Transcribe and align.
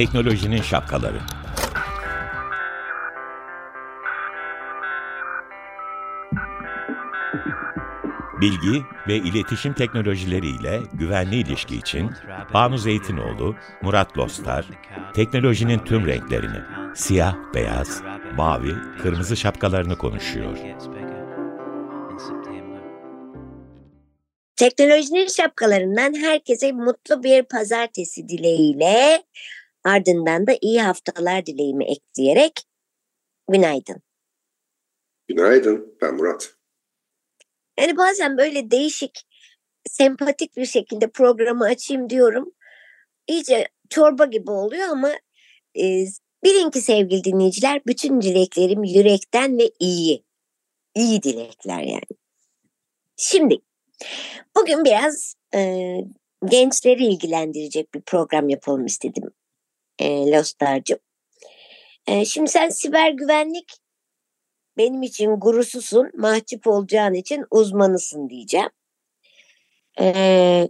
Teknolojinin 0.00 0.62
şapkaları. 0.62 1.20
Bilgi 8.40 8.82
ve 9.08 9.16
iletişim 9.16 9.72
teknolojileriyle 9.72 10.80
güvenli 10.92 11.36
ilişki 11.36 11.76
için 11.76 12.10
Banu 12.54 12.78
Zeytinoğlu, 12.78 13.56
Murat 13.82 14.18
Lostar, 14.18 14.66
teknolojinin 15.14 15.78
tüm 15.78 16.06
renklerini, 16.06 16.60
siyah, 16.94 17.36
beyaz, 17.54 18.02
mavi, 18.36 18.74
kırmızı 19.02 19.36
şapkalarını 19.36 19.98
konuşuyor. 19.98 20.58
Teknolojinin 24.56 25.26
şapkalarından 25.26 26.14
herkese 26.14 26.72
mutlu 26.72 27.22
bir 27.22 27.42
pazartesi 27.42 28.28
dileğiyle 28.28 29.22
ardından 29.84 30.46
da 30.46 30.52
iyi 30.60 30.82
haftalar 30.82 31.46
dileğimi 31.46 31.84
ekleyerek 31.84 32.62
günaydın. 33.48 34.02
Günaydın, 35.28 35.96
ben 36.02 36.14
Murat. 36.14 36.54
Yani 37.80 37.96
bazen 37.96 38.38
böyle 38.38 38.70
değişik, 38.70 39.26
sempatik 39.88 40.56
bir 40.56 40.66
şekilde 40.66 41.10
programı 41.10 41.64
açayım 41.64 42.10
diyorum. 42.10 42.52
İyice 43.26 43.68
çorba 43.90 44.24
gibi 44.24 44.50
oluyor 44.50 44.88
ama 44.88 45.10
e, 45.76 46.04
bilin 46.44 46.70
ki 46.70 46.80
sevgili 46.80 47.24
dinleyiciler 47.24 47.82
bütün 47.86 48.20
dileklerim 48.20 48.84
yürekten 48.84 49.58
ve 49.58 49.70
iyi. 49.78 50.24
İyi 50.94 51.22
dilekler 51.22 51.82
yani. 51.82 52.18
Şimdi 53.16 53.58
bugün 54.56 54.84
biraz 54.84 55.34
e, 55.54 55.94
gençleri 56.44 57.04
ilgilendirecek 57.04 57.94
bir 57.94 58.00
program 58.00 58.48
yapalım 58.48 58.86
istedim 58.86 59.30
e, 60.00 60.30
Lostar'cığım. 60.30 60.98
E, 62.06 62.24
şimdi 62.24 62.50
sen 62.50 62.68
siber 62.68 63.10
güvenlik 63.10 63.80
benim 64.76 65.02
için 65.02 65.30
gurususun, 65.30 66.10
mahcup 66.14 66.66
olacağın 66.66 67.14
için 67.14 67.44
uzmanısın 67.50 68.28
diyeceğim. 68.28 68.70
Ee, 70.00 70.68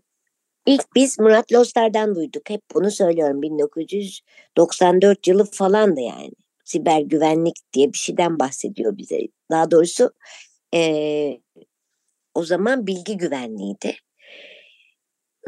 ilk 0.67 0.95
biz 0.95 1.19
Murat 1.19 1.53
Lostar'dan 1.53 2.15
duyduk. 2.15 2.51
Hep 2.51 2.61
bunu 2.75 2.91
söylüyorum. 2.91 3.43
1994 3.43 5.27
yılı 5.27 5.45
falan 5.45 5.97
da 5.97 6.01
yani. 6.01 6.33
Siber 6.65 7.01
güvenlik 7.01 7.57
diye 7.73 7.93
bir 7.93 7.99
şeyden 7.99 8.39
bahsediyor 8.39 8.99
bize. 8.99 9.19
Daha 9.51 9.71
doğrusu 9.71 10.13
e, 10.75 11.41
o 12.35 12.45
zaman 12.45 12.87
bilgi 12.87 13.17
güvenliğiydi. 13.17 13.97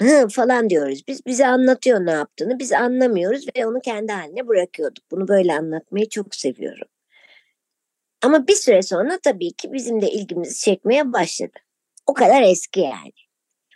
Hı, 0.00 0.28
falan 0.28 0.70
diyoruz. 0.70 1.02
Biz 1.08 1.26
bize 1.26 1.46
anlatıyor 1.46 2.06
ne 2.06 2.10
yaptığını. 2.10 2.58
Biz 2.58 2.72
anlamıyoruz 2.72 3.46
ve 3.56 3.66
onu 3.66 3.80
kendi 3.80 4.12
haline 4.12 4.48
bırakıyorduk. 4.48 5.04
Bunu 5.10 5.28
böyle 5.28 5.54
anlatmayı 5.54 6.08
çok 6.08 6.34
seviyorum. 6.34 6.88
Ama 8.22 8.46
bir 8.46 8.54
süre 8.54 8.82
sonra 8.82 9.18
tabii 9.22 9.52
ki 9.52 9.72
bizim 9.72 10.02
de 10.02 10.10
ilgimizi 10.10 10.60
çekmeye 10.60 11.12
başladı. 11.12 11.58
O 12.06 12.14
kadar 12.14 12.42
eski 12.42 12.80
yani. 12.80 13.12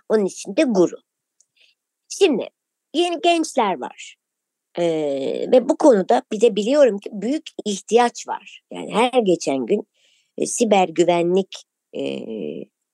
Onun 0.08 0.24
için 0.24 0.56
de 0.56 0.62
guru. 0.62 0.96
Şimdi 2.08 2.48
yeni 2.94 3.20
gençler 3.20 3.80
var. 3.80 4.16
Ee, 4.78 5.46
ve 5.52 5.68
bu 5.68 5.76
konuda 5.76 6.22
bir 6.32 6.40
de 6.40 6.56
biliyorum 6.56 6.98
ki 6.98 7.10
büyük 7.12 7.46
ihtiyaç 7.64 8.28
var. 8.28 8.62
Yani 8.72 8.94
her 8.94 9.22
geçen 9.22 9.66
gün 9.66 9.88
e, 10.38 10.46
siber 10.46 10.88
güvenlik 10.88 11.64
e, 11.96 12.20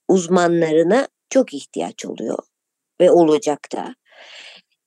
uzmanlarına 0.08 1.08
çok 1.30 1.54
ihtiyaç 1.54 2.06
oluyor 2.06 2.51
ve 3.02 3.10
olacak 3.10 3.68
da. 3.72 3.94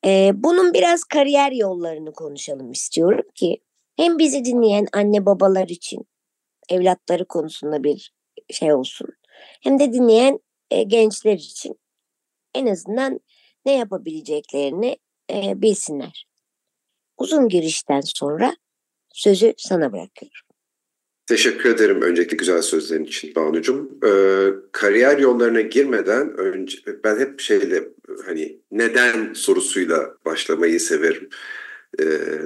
E, 0.06 0.31
bunun 0.35 0.73
biraz 0.73 1.03
kariyer 1.03 1.51
yollarını 1.51 2.13
konuşalım 2.13 2.72
istiyorum 2.72 3.25
ki 3.35 3.57
hem 3.97 4.17
bizi 4.17 4.45
dinleyen 4.45 4.88
anne 4.94 5.25
babalar 5.25 5.67
için 5.67 6.07
evlatları 6.69 7.25
konusunda 7.25 7.84
bir 7.84 8.13
şey 8.51 8.73
olsun. 8.73 9.07
Hem 9.62 9.79
de 9.79 9.94
dinleyen 9.94 10.40
e, 10.72 10.84
gençler 10.84 11.34
için 11.34 11.79
en 12.56 12.66
azından 12.66 13.19
ne 13.66 13.78
yapabileceklerini 13.78 14.97
e, 15.31 15.61
bilsinler. 15.61 16.25
Uzun 17.17 17.50
girişten 17.50 18.01
sonra 18.01 18.56
sözü 19.13 19.53
sana 19.57 19.91
bırakıyorum. 19.91 20.44
Teşekkür 21.28 21.69
ederim 21.69 22.02
öncelikle 22.02 22.38
güzel 22.38 22.62
sözlerin 22.62 23.03
için 23.03 23.36
Banu'cum. 23.36 24.00
Ee, 24.06 24.50
kariyer 24.72 25.18
yollarına 25.18 25.62
girmeden 25.62 26.38
önce 26.38 26.78
ben 27.03 27.19
hep 27.19 27.40
şeyle 27.40 27.84
hani 28.25 28.59
neden 28.72 29.34
sorusuyla 29.34 30.18
başlamayı 30.25 30.80
severim. 30.80 31.30
Ee, 32.00 32.06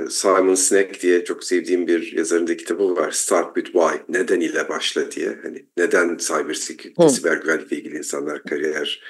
Simon 0.09 0.55
Sinek 0.55 1.01
diye 1.01 1.23
çok 1.25 1.43
sevdiğim 1.43 1.87
bir 1.87 2.13
yazarın 2.13 2.47
da 2.47 2.57
kitabı 2.57 2.95
var. 2.95 3.11
Start 3.11 3.55
with 3.55 3.71
why. 3.71 3.97
Neden 4.09 4.39
ile 4.39 4.69
başla 4.69 5.11
diye. 5.11 5.39
Hani 5.43 5.65
neden 5.77 6.17
cyber 6.17 6.53
security, 6.53 7.07
siber 7.07 7.37
güvenlikle 7.37 7.77
ilgili 7.77 7.97
insanlar 7.97 8.43
kariyer 8.43 9.03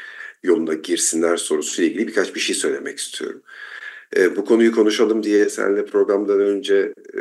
yoluna 0.43 0.73
girsinler 0.73 1.37
sorusuyla 1.37 1.91
ilgili 1.91 2.07
birkaç 2.07 2.35
bir 2.35 2.39
şey 2.39 2.55
söylemek 2.55 2.99
istiyorum. 2.99 3.41
E, 4.17 4.35
bu 4.35 4.45
konuyu 4.45 4.71
konuşalım 4.71 5.23
diye 5.23 5.49
seninle 5.49 5.85
programdan 5.85 6.39
önce 6.39 6.93
e, 7.15 7.19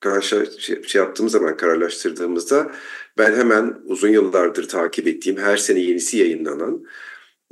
karşı 0.00 0.46
şey, 0.58 0.82
şey 0.82 0.98
yaptığımız 0.98 1.32
zaman 1.32 1.56
kararlaştırdığımızda 1.56 2.72
ben 3.18 3.34
hemen 3.34 3.80
uzun 3.84 4.08
yıllardır 4.08 4.68
takip 4.68 5.06
ettiğim 5.06 5.36
her 5.36 5.56
sene 5.56 5.80
yenisi 5.80 6.18
yayınlanan 6.18 6.84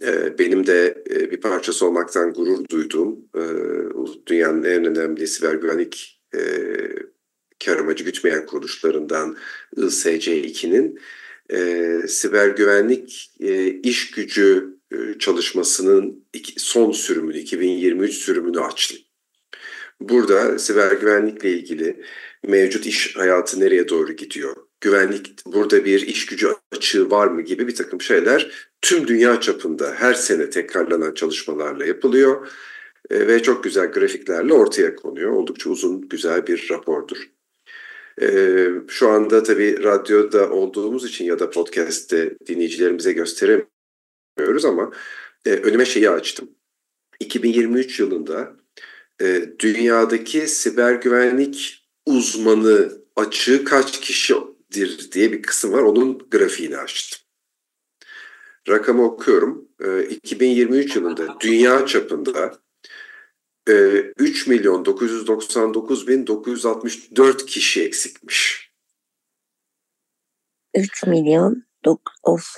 ee, 0.03 0.39
benim 0.39 0.67
de 0.67 1.05
e, 1.11 1.31
bir 1.31 1.41
parçası 1.41 1.87
olmaktan 1.87 2.33
gurur 2.33 2.69
duyduğum 2.71 3.29
e, 3.35 3.43
dünyanın 4.27 4.63
en 4.63 4.85
önemli 4.85 5.27
siber 5.27 5.55
güvenlik 5.55 6.23
e, 6.35 6.41
kar 7.65 7.77
amacı 7.77 8.05
gütmeyen 8.05 8.47
kuruluşlarından 8.47 9.37
ISC2'nin 9.77 10.99
siber 12.09 12.49
güvenlik 12.49 13.31
iş 13.83 14.11
gücü 14.11 14.77
çalışmasının 15.19 16.25
son 16.57 16.93
sürümünü 16.93 17.39
2023 17.39 18.15
sürümünü 18.15 18.61
açtım. 18.61 18.99
Burada 20.01 20.59
siber 20.59 20.93
güvenlikle 20.93 21.51
ilgili 21.51 22.03
mevcut 22.47 22.87
iş 22.87 23.17
hayatı 23.17 23.61
nereye 23.61 23.89
doğru 23.89 24.13
gidiyor? 24.13 24.57
Güvenlik 24.81 25.47
burada 25.47 25.85
bir 25.85 26.01
iş 26.01 26.27
gücü 26.27 26.49
açığı 26.73 27.11
var 27.11 27.27
mı 27.27 27.43
gibi 27.43 27.69
bir 27.69 27.75
takım 27.75 28.01
şeyler 28.01 28.69
tüm 28.83 29.09
dünya 29.09 29.41
çapında 29.41 29.95
her 29.95 30.15
sene 30.15 30.51
tekrarlanan 30.51 31.15
çalışmalarla 31.15 31.87
yapılıyor 31.87 32.49
e, 33.11 33.29
ve 33.29 33.43
çok 33.43 33.65
güzel 33.65 33.87
grafiklerle 33.87 34.53
ortaya 34.53 34.97
konuyor. 34.97 35.31
Oldukça 35.31 35.71
uzun, 35.71 36.09
güzel 36.09 36.47
bir 36.47 36.69
rapordur. 36.71 37.31
E, 38.23 38.69
şu 38.89 39.09
anda 39.09 39.43
tabii 39.43 39.83
radyoda 39.83 40.51
olduğumuz 40.51 41.05
için 41.05 41.25
ya 41.25 41.39
da 41.39 41.51
podcast'te 41.51 42.39
dinleyicilerimize 42.47 43.13
gösteremiyoruz 43.13 44.65
ama 44.65 44.93
e, 45.47 45.51
önüme 45.51 45.85
şeyi 45.85 46.11
açtım. 46.11 46.51
2023 47.21 48.01
yılında 48.01 48.57
e, 49.23 49.59
dünyadaki 49.59 50.49
siber 50.49 50.95
güvenlik 50.95 51.89
uzmanı 52.07 52.93
açığı 53.17 53.65
kaç 53.65 54.01
kişidir 54.01 55.13
diye 55.13 55.33
bir 55.33 55.43
kısım 55.43 55.73
var. 55.73 55.83
Onun 55.83 56.19
grafiğini 56.31 56.77
açtım. 56.77 57.21
Rakamı 58.69 59.05
okuyorum. 59.05 59.69
E, 59.85 60.05
2023 60.05 60.97
yılında 60.97 61.41
dünya 61.41 61.87
çapında 61.87 62.59
e, 63.69 63.73
3 64.19 64.47
milyon 64.47 64.85
999 64.85 66.09
bin 66.09 66.27
964 66.27 67.47
kişi 67.47 67.83
eksikmiş. 67.83 68.71
3 70.75 71.07
milyon 71.07 71.65
of. 72.23 72.55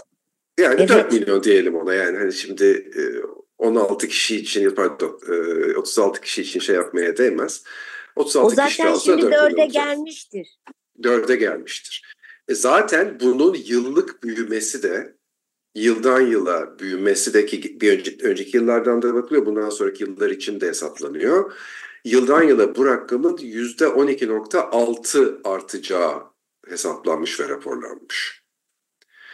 Yani 0.58 0.76
evet. 0.78 0.88
4 0.88 1.12
milyon 1.12 1.42
diyelim 1.42 1.74
ona 1.76 1.94
yani 1.94 2.18
hani 2.18 2.32
şimdi 2.32 2.64
e, 2.96 3.02
16 3.58 4.08
kişi 4.08 4.36
için 4.36 4.70
pardon 4.70 5.20
36 5.76 6.20
kişi 6.20 6.42
için 6.42 6.60
şey 6.60 6.76
yapmaya 6.76 7.16
değmez. 7.16 7.64
36 8.16 8.46
o 8.46 8.50
zaten 8.50 8.68
kişi 8.68 9.04
şimdi 9.04 9.20
şimdi 9.20 9.34
4'e 9.34 9.66
gelmiştir. 9.66 10.58
4'e 11.02 11.36
gelmiştir. 11.36 12.14
E 12.48 12.54
zaten 12.54 13.20
bunun 13.20 13.54
yıllık 13.54 14.24
büyümesi 14.24 14.82
de 14.82 15.18
yıldan 15.74 16.20
yıla 16.20 16.78
büyümesi 16.78 17.34
de 17.34 17.46
ki 17.46 17.80
bir 17.80 17.92
önceki, 17.92 18.26
önceki 18.26 18.56
yıllardan 18.56 19.02
da 19.02 19.14
bakılıyor. 19.14 19.46
Bundan 19.46 19.70
sonraki 19.70 20.04
yıllar 20.04 20.30
için 20.30 20.60
de 20.60 20.68
hesaplanıyor. 20.68 21.52
Yıldan 22.04 22.42
yıla 22.42 22.76
bu 22.76 22.86
rakamın 22.86 23.36
%12.6 23.36 25.40
artacağı 25.44 26.22
hesaplanmış 26.68 27.40
ve 27.40 27.48
raporlanmış. 27.48 28.44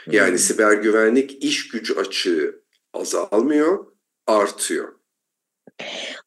Yani 0.07 0.31
hmm. 0.31 0.39
siber 0.39 0.73
güvenlik 0.73 1.45
iş 1.45 1.69
gücü 1.69 1.95
açığı 1.95 2.63
azalmıyor, 2.93 3.87
artıyor. 4.27 4.95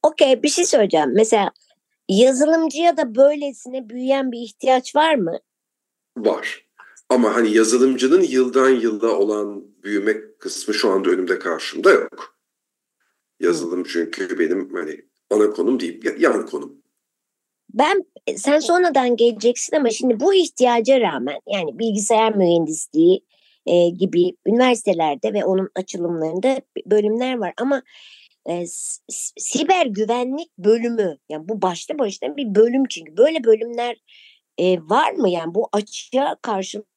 Okey 0.04 0.44
bir 0.44 0.50
şey 0.50 0.66
söyleyeceğim. 0.66 1.12
Mesela 1.14 1.52
yazılımcıya 2.10 2.98
da 2.98 3.16
böylesine 3.16 3.90
büyüyen 3.90 4.32
bir 4.32 4.40
ihtiyaç 4.40 4.96
var 4.96 5.16
mı? 5.16 5.40
Var. 6.18 6.68
Ama 7.10 7.36
hani 7.36 7.54
yazılımcının 7.54 8.22
yıldan 8.22 8.70
yılda 8.70 9.18
olan 9.18 9.64
büyüme 9.84 10.14
kısmı 10.40 10.74
şu 10.74 10.90
anda 10.90 11.10
önümde 11.10 11.40
karşımda 11.40 11.92
yok. 11.92 12.38
Yazılım 13.40 13.84
çünkü 13.84 14.40
benim 14.40 14.74
hani 14.74 15.06
ana 15.30 15.50
konum 15.50 15.80
değil, 15.80 16.20
yan 16.20 16.46
konum. 16.46 16.82
ben 17.74 18.06
sen 18.36 18.60
sonradan 18.60 19.16
geleceksin 19.16 19.76
ama 19.76 19.90
şimdi 19.90 20.20
bu 20.20 20.34
ihtiyaca 20.34 21.00
rağmen 21.02 21.40
yani 21.48 21.80
bilgisayar 21.80 22.36
mühendisliği 22.36 23.26
e, 23.68 23.90
gibi 23.90 24.32
üniversitelerde 24.46 25.34
ve 25.34 25.46
onun 25.46 25.70
açılımlarında 25.76 26.62
bölümler 26.86 27.38
var 27.38 27.54
ama 27.58 27.82
e, 28.50 28.64
siber 29.38 29.86
güvenlik 29.86 30.58
bölümü 30.58 31.18
yani 31.30 31.50
bu 31.50 31.62
başta 31.62 32.00
başına 32.00 32.38
bir 32.38 32.56
bölüm 32.56 32.84
çünkü 32.90 33.18
böyle 33.18 33.44
bölümler 33.44 33.96
e, 34.58 34.78
var 34.80 35.12
mı 35.12 35.30
yani 35.30 35.56
bu 35.56 35.70
açığa 35.72 36.38
karşılık 36.42 36.88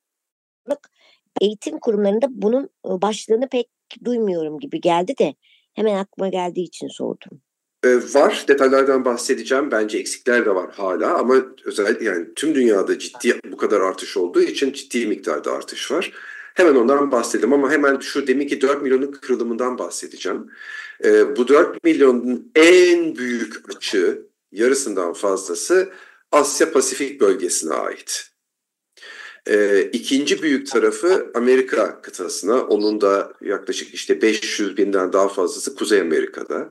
eğitim 1.40 1.78
kurumlarında 1.78 2.26
bunun 2.30 2.70
başlığını 2.84 3.48
pek 3.48 3.68
duymuyorum 4.04 4.58
gibi 4.58 4.80
geldi 4.80 5.18
de 5.18 5.34
hemen 5.74 5.94
aklıma 5.94 6.28
geldiği 6.28 6.64
için 6.64 6.88
sordum. 6.88 7.40
Ee, 7.84 7.96
var 8.14 8.44
detaylardan 8.48 9.04
bahsedeceğim. 9.04 9.70
Bence 9.70 9.98
eksikler 9.98 10.46
de 10.46 10.54
var 10.54 10.70
hala 10.70 11.18
ama 11.18 11.34
özellikle 11.64 12.04
yani 12.04 12.26
tüm 12.36 12.54
dünyada 12.54 12.98
ciddi 12.98 13.40
bu 13.52 13.56
kadar 13.56 13.80
artış 13.80 14.16
olduğu 14.16 14.42
için 14.42 14.72
ciddi 14.72 15.06
miktarda 15.06 15.52
artış 15.52 15.90
var. 15.90 16.12
Hemen 16.54 16.74
ondan 16.74 17.12
bahsedelim 17.12 17.52
ama 17.52 17.70
hemen 17.70 17.98
şu 17.98 18.26
deminki 18.26 18.60
4 18.60 18.82
milyonun 18.82 19.12
kırılımından 19.12 19.78
bahsedeceğim. 19.78 20.46
Ee, 21.04 21.36
bu 21.36 21.48
4 21.48 21.84
milyonun 21.84 22.52
en 22.54 23.16
büyük 23.16 23.76
açığı 23.76 24.26
yarısından 24.52 25.12
fazlası 25.12 25.92
Asya 26.32 26.72
Pasifik 26.72 27.20
bölgesine 27.20 27.74
ait. 27.74 28.30
Ee, 29.46 29.82
ikinci 29.92 30.42
büyük 30.42 30.70
tarafı 30.70 31.30
Amerika 31.34 32.02
kıtasına. 32.02 32.62
Onun 32.62 33.00
da 33.00 33.32
yaklaşık 33.40 33.94
işte 33.94 34.22
500 34.22 34.76
binden 34.76 35.12
daha 35.12 35.28
fazlası 35.28 35.74
Kuzey 35.74 36.00
Amerika'da. 36.00 36.70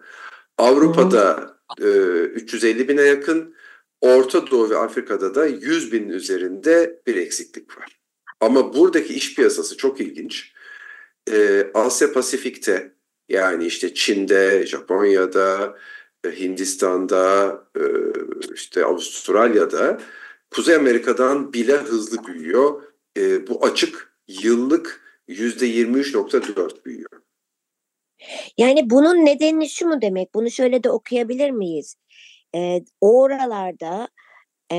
Avrupa'da 0.57 1.57
e, 1.81 1.87
350 2.23 2.87
bine 2.87 3.01
yakın, 3.01 3.55
Orta 4.01 4.51
Doğu 4.51 4.69
ve 4.69 4.77
Afrika'da 4.77 5.35
da 5.35 5.45
100 5.45 5.91
binin 5.91 6.09
üzerinde 6.09 7.01
bir 7.07 7.15
eksiklik 7.15 7.77
var. 7.77 7.98
Ama 8.39 8.73
buradaki 8.73 9.13
iş 9.13 9.35
piyasası 9.35 9.77
çok 9.77 10.01
ilginç. 10.01 10.53
Ee, 11.31 11.67
Asya 11.73 12.13
Pasifik'te 12.13 12.93
yani 13.29 13.65
işte 13.65 13.93
Çin'de, 13.93 14.65
Japonya'da, 14.65 15.77
e, 16.25 16.39
Hindistan'da, 16.39 17.53
e, 17.75 17.83
işte 18.53 18.85
Avustralya'da, 18.85 19.99
Kuzey 20.51 20.75
Amerika'dan 20.75 21.53
bile 21.53 21.73
hızlı 21.73 22.27
büyüyor. 22.27 22.83
E, 23.17 23.47
bu 23.47 23.65
açık 23.65 24.13
yıllık 24.27 25.01
%23.4 25.27 26.85
büyüyor. 26.85 27.09
Yani 28.57 28.89
bunun 28.89 29.25
nedeni 29.25 29.69
şu 29.69 29.87
mu 29.87 30.01
demek? 30.01 30.33
Bunu 30.33 30.51
şöyle 30.51 30.83
de 30.83 30.89
okuyabilir 30.89 31.51
miyiz? 31.51 31.95
Ee, 32.55 32.81
oralarda 33.01 34.07
e, 34.71 34.77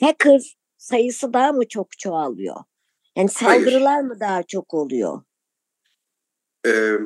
hacker 0.00 0.56
sayısı 0.84 1.32
daha 1.32 1.52
mı 1.52 1.68
çok 1.68 1.98
çoğalıyor? 1.98 2.56
Yani 3.16 3.28
saldırılar 3.28 3.94
Hayır. 3.94 4.04
mı 4.04 4.20
daha 4.20 4.42
çok 4.42 4.74
oluyor? 4.74 5.22
Ee, 6.66 6.98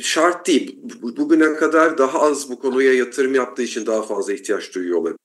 şart 0.00 0.46
değil. 0.46 0.78
Bugüne 1.02 1.54
kadar 1.54 1.98
daha 1.98 2.20
az 2.20 2.50
bu 2.50 2.58
konuya 2.58 2.94
yatırım 2.94 3.34
yaptığı 3.34 3.62
için 3.62 3.86
daha 3.86 4.02
fazla 4.02 4.32
ihtiyaç 4.32 4.74
duyuyor 4.74 4.98
olabilir 4.98 5.18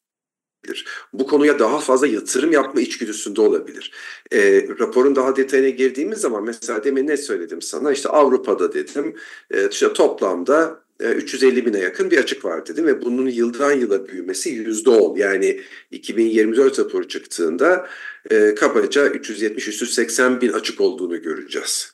bu 1.13 1.27
konuya 1.27 1.59
daha 1.59 1.79
fazla 1.79 2.07
yatırım 2.07 2.51
yapma 2.51 2.81
içgüdüsünde 2.81 3.41
olabilir. 3.41 3.91
E, 4.31 4.67
raporun 4.79 5.15
daha 5.15 5.35
detayına 5.35 5.69
girdiğimiz 5.69 6.19
zaman 6.19 6.43
mesela 6.43 6.83
demin 6.83 7.07
ne 7.07 7.17
söyledim 7.17 7.61
sana 7.61 7.91
işte 7.91 8.09
Avrupa'da 8.09 8.73
dedim 8.73 9.15
e, 9.51 9.69
işte 9.69 9.93
toplamda 9.93 10.86
350 10.99 11.59
e, 11.59 11.65
bine 11.65 11.79
yakın 11.79 12.11
bir 12.11 12.17
açık 12.17 12.45
var 12.45 12.67
dedim 12.67 12.85
ve 12.85 13.01
bunun 13.01 13.29
yıldan 13.29 13.71
yıla 13.71 14.07
büyümesi 14.07 14.49
yüzde 14.49 14.89
ol. 14.89 15.17
Yani 15.17 15.61
2024 15.91 16.79
raporu 16.79 17.07
çıktığında 17.07 17.89
e, 18.31 18.55
kabaca 18.55 19.07
370-380 19.07 20.41
bin 20.41 20.51
açık 20.51 20.81
olduğunu 20.81 21.21
göreceğiz. 21.21 21.91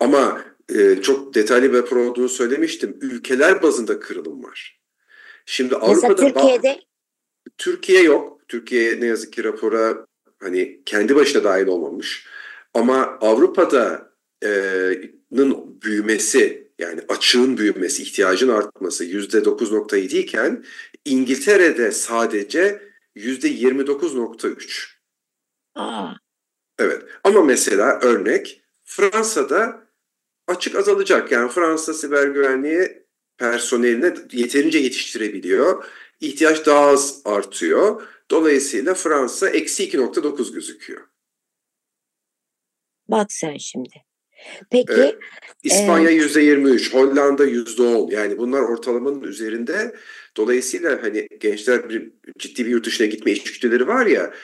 Ama 0.00 0.44
e, 0.74 1.02
çok 1.02 1.34
detaylı 1.34 1.72
bir 1.72 1.78
rapor 1.78 1.96
olduğunu 1.96 2.28
söylemiştim. 2.28 2.98
Ülkeler 3.00 3.62
bazında 3.62 4.00
kırılım 4.00 4.44
var. 4.44 4.80
Şimdi 5.46 5.76
Avrupa'da 5.76 6.22
Mesela 6.22 6.32
Türkiye'de 6.32 6.80
Türkiye 7.58 8.02
yok. 8.02 8.40
Türkiye 8.48 9.00
ne 9.00 9.06
yazık 9.06 9.32
ki 9.32 9.44
rapora 9.44 10.06
hani 10.40 10.80
kendi 10.86 11.16
başına 11.16 11.44
dahil 11.44 11.66
olmamış. 11.66 12.26
Ama 12.74 13.18
Avrupa'da'nın 13.20 15.82
büyümesi 15.82 16.67
yani 16.78 17.00
açığın 17.08 17.56
büyümesi, 17.56 18.02
ihtiyacın 18.02 18.48
artması 18.48 19.04
yüzde 19.04 19.38
9.7 19.38 20.16
iken 20.16 20.64
İngiltere'de 21.04 21.92
sadece 21.92 22.82
yüzde 23.14 23.48
29.3. 23.48 24.88
Evet 26.78 27.02
ama 27.24 27.42
mesela 27.42 27.98
örnek 28.02 28.62
Fransa'da 28.84 29.88
açık 30.46 30.76
azalacak. 30.76 31.32
Yani 31.32 31.50
Fransa 31.50 31.94
siber 31.94 32.28
güvenliği 32.28 33.06
personeline 33.36 34.14
yeterince 34.32 34.78
yetiştirebiliyor 34.78 35.84
ihtiyaç 36.20 36.66
daha 36.66 36.86
az 36.86 37.22
artıyor. 37.24 38.02
Dolayısıyla 38.30 38.94
Fransa 38.94 39.48
eksi 39.48 39.90
2.9 39.90 40.52
gözüküyor. 40.52 41.08
Bak 43.08 43.32
sen 43.32 43.56
şimdi. 43.56 44.07
Peki. 44.70 44.92
Ee, 44.92 45.18
İspanya 45.62 46.10
yüzde 46.10 46.40
23, 46.40 46.94
Hollanda 46.94 47.44
yüzde 47.44 47.82
10. 47.82 48.10
Yani 48.10 48.38
bunlar 48.38 48.60
ortalamanın 48.60 49.22
üzerinde. 49.22 49.94
Dolayısıyla 50.36 51.02
hani 51.02 51.28
gençler 51.40 51.88
bir, 51.88 52.12
ciddi 52.38 52.66
bir 52.66 52.70
yurt 52.70 52.86
dışına 52.86 53.06
gitme 53.06 53.32
içgüdüleri 53.32 53.86
var 53.86 54.06
ya. 54.06 54.34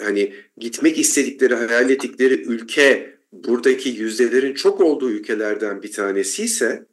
Hani 0.00 0.34
gitmek 0.56 0.98
istedikleri, 0.98 1.54
hayal 1.54 1.90
ettikleri 1.90 2.34
ülke 2.34 3.18
buradaki 3.32 3.88
yüzdelerin 3.88 4.54
çok 4.54 4.80
olduğu 4.80 5.10
ülkelerden 5.10 5.82
bir 5.82 5.92
tanesi 5.92 6.44
ise 6.44 6.86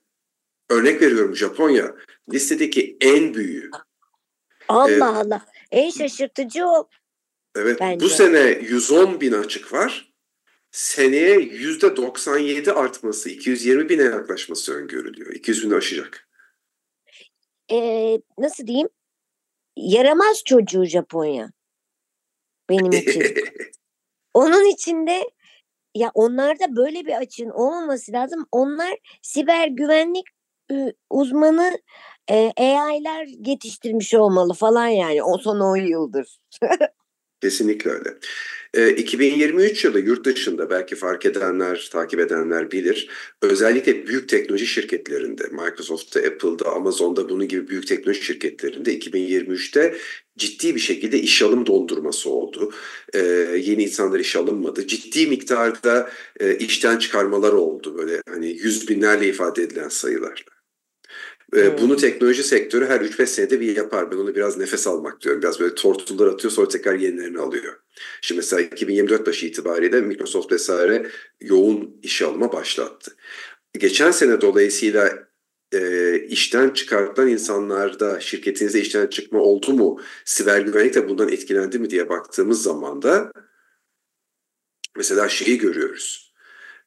örnek 0.70 1.02
veriyorum 1.02 1.36
Japonya 1.36 1.96
listedeki 2.34 2.98
en 3.02 3.34
büyüğü. 3.34 3.70
Allah 4.68 4.92
ee, 4.92 5.04
Allah. 5.04 5.46
En 5.72 5.90
şaşırtıcı 5.90 6.66
o. 6.66 6.90
Evet 7.56 7.78
bence. 7.80 8.06
bu 8.06 8.10
sene 8.10 8.60
110 8.62 9.22
bin 9.22 9.32
açık 9.32 9.74
var. 9.74 10.15
Seneye 10.76 11.36
%97 11.36 12.72
artması, 12.72 13.30
220 13.30 13.90
bine 13.90 14.04
yaklaşması 14.04 14.74
öngörülüyor. 14.74 15.34
200 15.34 15.66
bin 15.66 15.72
aşacak. 15.72 16.30
Ee, 17.72 18.20
nasıl 18.38 18.68
diyeyim? 18.68 18.90
Yaramaz 19.78 20.44
çocuğu 20.46 20.86
Japonya. 20.86 21.52
Benim 22.70 22.92
için. 22.92 23.36
Onun 24.34 24.66
içinde 24.74 25.30
ya 25.96 26.12
onlarda 26.14 26.76
böyle 26.76 27.06
bir 27.06 27.14
açığın 27.14 27.50
olmaması 27.50 28.12
lazım. 28.12 28.46
Onlar 28.52 28.98
siber 29.22 29.68
güvenlik 29.68 30.26
uzmanı 31.10 31.80
e, 32.32 32.52
AI'ler 32.58 33.28
yetiştirmiş 33.48 34.14
olmalı 34.14 34.54
falan 34.54 34.88
yani 34.88 35.24
o 35.24 35.38
son 35.38 35.60
10 35.60 35.78
yıldır. 35.78 36.38
Kesinlikle 37.46 37.92
öyle. 37.92 38.18
E, 38.74 38.90
2023 38.90 39.86
yılı 39.86 40.00
yurt 40.00 40.26
dışında 40.26 40.70
belki 40.70 40.96
fark 40.96 41.26
edenler, 41.26 41.90
takip 41.92 42.20
edenler 42.20 42.72
bilir. 42.72 43.10
Özellikle 43.42 44.08
büyük 44.08 44.30
teknoloji 44.30 44.68
şirketlerinde, 44.68 45.44
Microsoft'ta, 45.52 46.20
Apple'da, 46.20 46.74
Amazon'da 46.76 47.30
bunun 47.30 47.48
gibi 47.48 47.68
büyük 47.68 47.88
teknoloji 47.88 48.24
şirketlerinde 48.24 48.98
2023'te 48.98 49.96
ciddi 50.38 50.76
bir 50.76 50.80
şekilde 50.80 51.20
iş 51.20 51.42
alım 51.42 51.66
dondurması 51.66 52.30
oldu. 52.30 52.74
E, 53.14 53.20
yeni 53.62 53.84
insanlar 53.84 54.20
iş 54.20 54.36
alınmadı. 54.36 54.88
Ciddi 54.88 55.28
miktarda 55.28 56.10
e, 56.40 56.58
işten 56.58 56.98
çıkarmalar 56.98 57.54
oldu. 57.54 57.98
Böyle 57.98 58.22
hani 58.30 58.48
yüz 58.48 58.90
binlerle 58.90 59.28
ifade 59.28 59.64
edilen 59.64 59.90
sayılarla. 59.90 60.55
Hmm. 61.56 61.78
Bunu 61.82 61.96
teknoloji 61.96 62.44
sektörü 62.44 62.86
her 62.86 63.02
3-5 63.02 63.26
senede 63.26 63.60
bir 63.60 63.76
yapar. 63.78 64.12
Ben 64.12 64.18
onu 64.18 64.36
biraz 64.36 64.58
nefes 64.58 64.88
almak 64.88 65.22
diyorum. 65.22 65.42
Biraz 65.42 65.60
böyle 65.60 65.76
tortullar 65.76 66.28
atıyor 66.28 66.52
sonra 66.52 66.68
tekrar 66.68 66.96
yenilerini 66.96 67.40
alıyor. 67.40 67.80
Şimdi 68.22 68.40
mesela 68.40 68.62
2024 68.62 69.28
başı 69.28 69.46
itibariyle 69.46 70.02
Microsoft 70.02 70.52
vesaire 70.52 71.10
yoğun 71.42 72.00
iş 72.04 72.22
alma 72.22 72.54
başlattı. 72.54 73.16
Geçen 73.80 74.12
sene 74.12 74.42
dolayısıyla 74.42 75.28
e, 75.74 76.20
işten 76.20 76.70
çıkartılan 76.70 77.28
insanlarda 77.28 78.20
şirketinizde 78.20 78.82
işten 78.82 79.08
çıkma 79.08 79.40
oldu 79.40 79.74
mu? 79.74 80.02
Siber 80.26 80.62
güvenlik 80.62 80.94
de 80.96 81.10
bundan 81.10 81.30
etkilendi 81.30 81.80
mi 81.80 81.90
diye 81.90 82.10
baktığımız 82.10 82.64
zaman 82.64 83.02
da 83.02 83.32
mesela 84.98 85.30
şeyi 85.30 85.58
görüyoruz. 85.58 86.34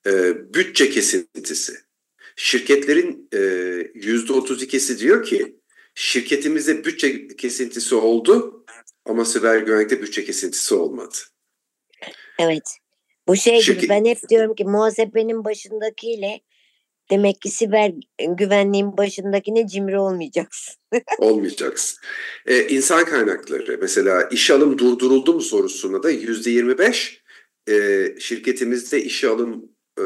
E, 0.06 0.34
bütçe 0.54 0.90
kesintisi 0.90 1.87
Şirketlerin 2.40 3.28
yüzde 3.94 4.32
otuz 4.32 4.62
ikisi 4.62 4.98
diyor 4.98 5.24
ki 5.24 5.56
şirketimizde 5.94 6.84
bütçe 6.84 7.28
kesintisi 7.28 7.94
oldu 7.94 8.64
ama 9.04 9.24
siber 9.24 9.58
güvenlikte 9.58 10.02
bütçe 10.02 10.24
kesintisi 10.24 10.74
olmadı. 10.74 11.16
Evet. 12.38 12.76
Bu 13.28 13.36
şey 13.36 13.60
Şirket... 13.60 13.82
gibi 13.82 13.90
ben 13.90 14.04
hep 14.04 14.28
diyorum 14.28 14.54
ki 14.54 14.64
muhasebenin 14.64 15.44
başındakiyle 15.44 16.40
Demek 17.10 17.40
ki 17.40 17.50
siber 17.50 17.92
güvenliğin 18.28 18.96
başındakine 18.96 19.66
cimri 19.66 19.98
olmayacaksın. 19.98 20.74
olmayacaksın. 21.18 21.98
Ee, 22.46 22.68
insan 22.68 23.04
kaynakları 23.04 23.78
mesela 23.80 24.22
iş 24.22 24.50
alım 24.50 24.78
durduruldu 24.78 25.34
mu 25.34 25.40
sorusuna 25.40 26.02
da 26.02 26.10
yüzde 26.10 26.50
25 26.50 27.22
e, 27.68 27.74
şirketimizde 28.18 29.02
işe 29.02 29.28
alım 29.28 29.77
e, 29.98 30.04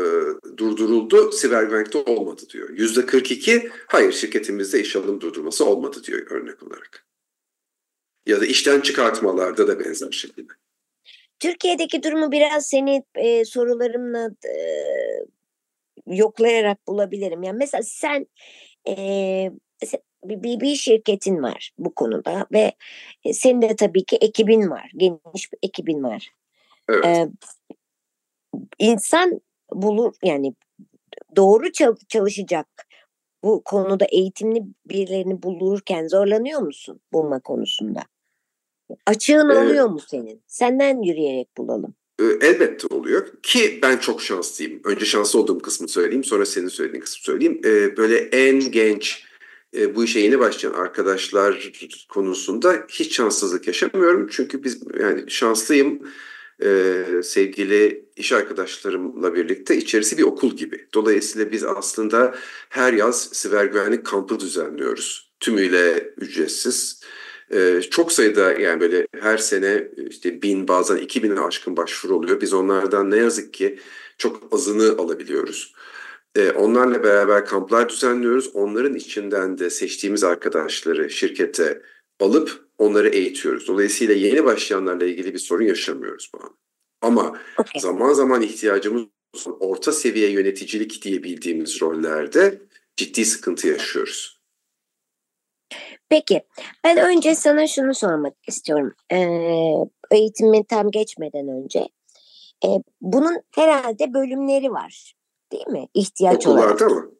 durduruldu, 0.57 1.33
siber 1.33 1.63
güvenlikte 1.63 1.99
olmadı 1.99 2.43
diyor. 2.53 2.71
Yüzde 2.71 3.07
42 3.07 3.71
hayır 3.89 4.13
şirketimizde 4.13 4.81
iş 4.81 4.97
alım 4.97 5.21
durdurması 5.21 5.67
olmadı 5.67 6.03
diyor 6.05 6.31
örnek 6.31 6.63
olarak. 6.63 7.07
Ya 8.27 8.41
da 8.41 8.47
işten 8.47 8.81
çıkartmalarda 8.81 9.69
da 9.69 9.81
benzer 9.81 10.11
şekilde. 10.11 10.53
Türkiye'deki 11.41 12.03
durumu 12.03 12.33
biraz 12.33 12.67
seni 12.67 13.05
e, 13.15 13.45
sorularımla 13.45 14.31
e, 14.45 14.57
yoklayarak 16.07 16.89
bulabilirim. 16.89 17.43
Yani 17.43 17.57
mesela 17.59 17.83
sen 17.83 18.27
e, 18.89 18.95
bir, 20.25 20.61
bir 20.61 20.75
şirketin 20.75 21.43
var 21.43 21.73
bu 21.79 21.95
konuda 21.95 22.47
ve 22.53 22.73
senin 23.33 23.63
de 23.63 23.77
tabii 23.77 24.05
ki 24.05 24.17
ekibin 24.17 24.71
var. 24.71 24.91
Geniş 24.97 25.53
bir 25.53 25.59
ekibin 25.63 26.03
var. 26.03 26.33
Evet. 26.89 27.05
Ee, 27.05 27.29
insan 28.79 29.41
bulur 29.75 30.15
yani 30.23 30.55
doğru 31.37 31.73
çalışacak 32.09 32.67
bu 33.45 33.63
konuda 33.65 34.05
eğitimli 34.05 34.63
birilerini 34.87 35.43
bulurken 35.43 36.07
zorlanıyor 36.07 36.61
musun 36.61 37.01
bulma 37.13 37.41
konusunda? 37.41 38.03
Açığın 39.07 39.51
ee, 39.51 39.59
oluyor 39.59 39.89
mu 39.89 40.01
senin? 40.09 40.43
Senden 40.47 41.03
yürüyerek 41.03 41.57
bulalım. 41.57 41.95
Elbette 42.41 42.87
oluyor 42.87 43.27
ki 43.43 43.79
ben 43.83 43.97
çok 43.97 44.23
şanslıyım. 44.23 44.81
Önce 44.85 45.05
şanslı 45.05 45.41
olduğum 45.41 45.59
kısmı 45.59 45.89
söyleyeyim 45.89 46.25
sonra 46.25 46.47
senin 46.47 46.69
söylediğin 46.69 47.03
kısmı 47.03 47.23
söyleyeyim. 47.23 47.61
Ee, 47.65 47.97
böyle 47.97 48.17
en 48.17 48.61
genç 48.61 49.25
e, 49.77 49.95
bu 49.95 50.05
işe 50.05 50.21
yeni 50.21 50.39
başlayan 50.39 50.73
arkadaşlar 50.73 51.73
konusunda 52.09 52.87
hiç 52.89 53.17
şanssızlık 53.17 53.67
yaşamıyorum. 53.67 54.29
Çünkü 54.31 54.65
biz 54.65 54.83
yani 55.01 55.31
şanslıyım 55.31 56.03
e, 56.65 57.05
sevgili 57.23 58.05
iş 58.17 58.33
arkadaşlarımla 58.33 59.35
birlikte 59.35 59.77
içerisi 59.77 60.19
bir 60.19 60.23
okul 60.23 60.57
gibi. 60.57 60.87
Dolayısıyla 60.95 61.53
biz 61.53 61.65
aslında 61.65 62.35
her 62.69 62.93
yaz 62.93 63.29
siber 63.33 63.65
güvenlik 63.65 64.07
kampı 64.07 64.41
düzenliyoruz. 64.41 65.33
Tümüyle 65.41 66.15
ücretsiz. 66.17 67.03
Ee, 67.55 67.81
çok 67.91 68.13
sayıda 68.13 68.53
yani 68.53 68.81
böyle 68.81 69.07
her 69.21 69.39
sene 69.39 69.89
işte 70.11 70.43
bin 70.43 70.69
bazen 70.69 70.97
iki 70.97 71.23
bine 71.23 71.41
aşkın 71.41 71.77
başvuru 71.77 72.17
oluyor. 72.17 72.41
Biz 72.41 72.53
onlardan 72.53 73.11
ne 73.11 73.17
yazık 73.17 73.55
ki 73.55 73.79
çok 74.19 74.55
azını 74.55 74.99
alabiliyoruz. 74.99 75.75
Ee, 76.37 76.51
onlarla 76.51 77.05
beraber 77.05 77.47
kamplar 77.47 77.89
düzenliyoruz. 77.89 78.51
Onların 78.55 78.95
içinden 78.95 79.59
de 79.59 79.71
seçtiğimiz 79.71 80.25
arkadaşları 80.25 81.11
şirkete 81.11 81.83
alıp 82.21 82.67
onları 82.83 83.09
eğitiyoruz. 83.09 83.69
Dolayısıyla 83.69 84.15
yeni 84.15 84.45
başlayanlarla 84.45 85.07
ilgili 85.07 85.35
bir 85.35 85.39
sorun 85.39 85.65
yaşamıyoruz 85.65 86.31
bu 86.35 86.45
an. 86.45 86.57
Ama 87.03 87.39
okay. 87.59 87.81
zaman 87.81 88.13
zaman 88.13 88.43
ihtiyacımız 88.43 89.07
orta 89.61 89.93
seviye 89.93 90.31
yöneticilik 90.31 91.03
diye 91.03 91.23
bildiğimiz 91.23 91.83
rollerde 91.83 92.63
ciddi 92.97 93.25
sıkıntı 93.25 93.69
yaşıyoruz. 93.69 94.43
Peki 96.09 96.43
ben 96.85 96.99
önce 96.99 97.35
sana 97.35 97.67
şunu 97.67 97.95
sormak 97.95 98.35
istiyorum. 98.49 98.95
Ee, 99.13 100.17
eğitimi 100.17 100.65
tam 100.65 100.91
geçmeden 100.91 101.49
önce. 101.49 101.89
Ee, 102.65 102.69
bunun 103.01 103.41
herhalde 103.51 104.15
bölümleri 104.15 104.73
var 104.73 105.15
değil 105.53 105.67
mi? 105.67 105.89
İhtiyaç 105.95 106.47
Okullarda 106.47 106.87
olarak. 106.87 106.91
mı? 106.91 107.13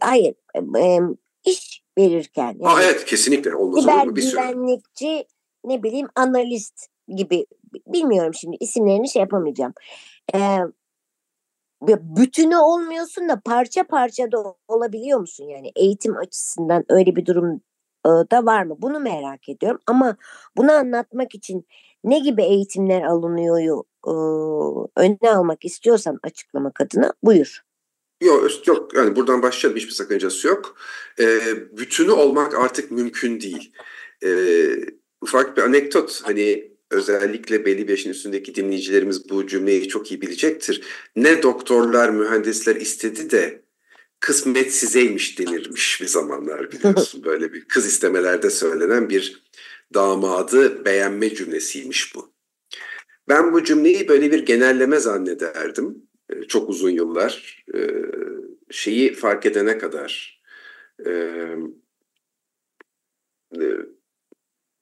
Hayır. 0.00 0.34
E, 0.78 0.98
iş 1.44 1.85
verirken. 1.98 2.56
Yani 2.60 2.68
Aa, 2.68 2.82
evet 2.82 3.04
kesinlikle. 3.04 3.54
Olmaz 3.54 3.82
siber 3.82 3.94
olur 3.94 4.06
mu? 4.06 4.16
Bir 4.16 4.30
güvenlikçi 4.30 5.26
ne 5.64 5.82
bileyim 5.82 6.08
analist 6.14 6.86
gibi 7.08 7.46
bilmiyorum 7.86 8.34
şimdi 8.34 8.56
isimlerini 8.60 9.08
şey 9.08 9.20
yapamayacağım. 9.20 9.72
Ee, 10.34 10.58
bütünü 11.82 12.56
olmuyorsun 12.56 13.28
da 13.28 13.40
parça 13.44 13.84
parça 13.84 14.32
da 14.32 14.54
olabiliyor 14.68 15.20
musun 15.20 15.44
yani 15.44 15.72
eğitim 15.76 16.16
açısından 16.16 16.84
öyle 16.88 17.16
bir 17.16 17.26
durum 17.26 17.60
da 18.06 18.46
var 18.46 18.62
mı? 18.62 18.76
Bunu 18.78 19.00
merak 19.00 19.48
ediyorum 19.48 19.80
ama 19.86 20.16
bunu 20.56 20.72
anlatmak 20.72 21.34
için 21.34 21.66
ne 22.04 22.18
gibi 22.18 22.42
eğitimler 22.42 23.02
alınıyor 23.02 23.84
öne 24.96 25.30
almak 25.30 25.64
istiyorsan 25.64 26.18
açıklamak 26.22 26.80
adına 26.80 27.12
buyur. 27.22 27.62
Yok 28.20 28.66
yok 28.66 28.94
yani 28.94 29.16
buradan 29.16 29.42
başlayalım 29.42 29.76
hiçbir 29.80 29.92
sakıncası 29.92 30.48
yok. 30.48 30.76
Ee, 31.18 31.40
bütünü 31.78 32.10
olmak 32.10 32.54
artık 32.54 32.90
mümkün 32.90 33.40
değil. 33.40 33.72
Ee, 34.24 34.76
ufak 35.20 35.56
bir 35.56 35.62
anekdot 35.62 36.20
hani 36.24 36.72
özellikle 36.90 37.64
belli 37.64 37.88
bir 37.88 37.90
yaşın 37.90 38.10
üstündeki 38.10 38.54
dinleyicilerimiz 38.54 39.30
bu 39.30 39.46
cümleyi 39.46 39.88
çok 39.88 40.10
iyi 40.10 40.20
bilecektir. 40.20 40.82
Ne 41.16 41.42
doktorlar, 41.42 42.10
mühendisler 42.10 42.76
istedi 42.76 43.30
de 43.30 43.62
kısmet 44.20 44.74
sizeymiş 44.74 45.38
denirmiş 45.38 46.00
bir 46.00 46.06
zamanlar 46.06 46.72
biliyorsun. 46.72 47.22
Böyle 47.24 47.52
bir 47.52 47.64
kız 47.64 47.86
istemelerde 47.86 48.50
söylenen 48.50 49.08
bir 49.10 49.42
damadı 49.94 50.84
beğenme 50.84 51.34
cümlesiymiş 51.34 52.14
bu. 52.14 52.32
Ben 53.28 53.52
bu 53.52 53.64
cümleyi 53.64 54.08
böyle 54.08 54.32
bir 54.32 54.46
genelleme 54.46 54.98
zannederdim. 54.98 56.05
Ee, 56.30 56.42
çok 56.42 56.68
uzun 56.70 56.90
yıllar. 56.90 57.64
Ee, 57.74 57.90
şeyi 58.70 59.12
fark 59.12 59.46
edene 59.46 59.78
kadar 59.78 60.42
e, 61.06 61.10
e, 63.56 63.66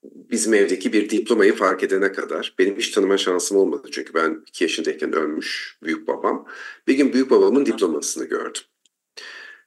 bizim 0.05 0.55
evdeki 0.55 0.93
bir 0.93 1.11
diplomayı 1.11 1.55
fark 1.55 1.83
edene 1.83 2.13
kadar 2.13 2.55
benim 2.59 2.77
hiç 2.77 2.91
tanıma 2.91 3.19
şansım 3.19 3.57
olmadı. 3.57 3.89
Çünkü 3.93 4.15
ben 4.15 4.43
iki 4.47 4.65
yaşındayken 4.65 5.13
ölmüş 5.13 5.79
büyük 5.83 6.09
babam. 6.09 6.47
Bir 6.87 6.95
gün 6.95 7.13
büyük 7.13 7.31
babamın 7.31 7.67
diplomasını 7.67 8.25
gördüm. 8.25 8.63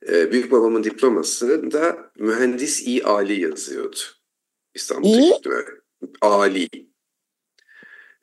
Ee, 0.08 0.32
büyük 0.32 0.52
babamın 0.52 0.84
diplomasında 0.84 2.12
mühendis 2.20 2.88
İ 2.88 3.04
Ali 3.04 3.42
yazıyordu. 3.42 3.98
İstanbul 4.74 5.08
İyi. 5.08 5.32
Teknik 5.32 5.46
Üniversitesi. 5.46 5.82
Ali. 6.22 6.70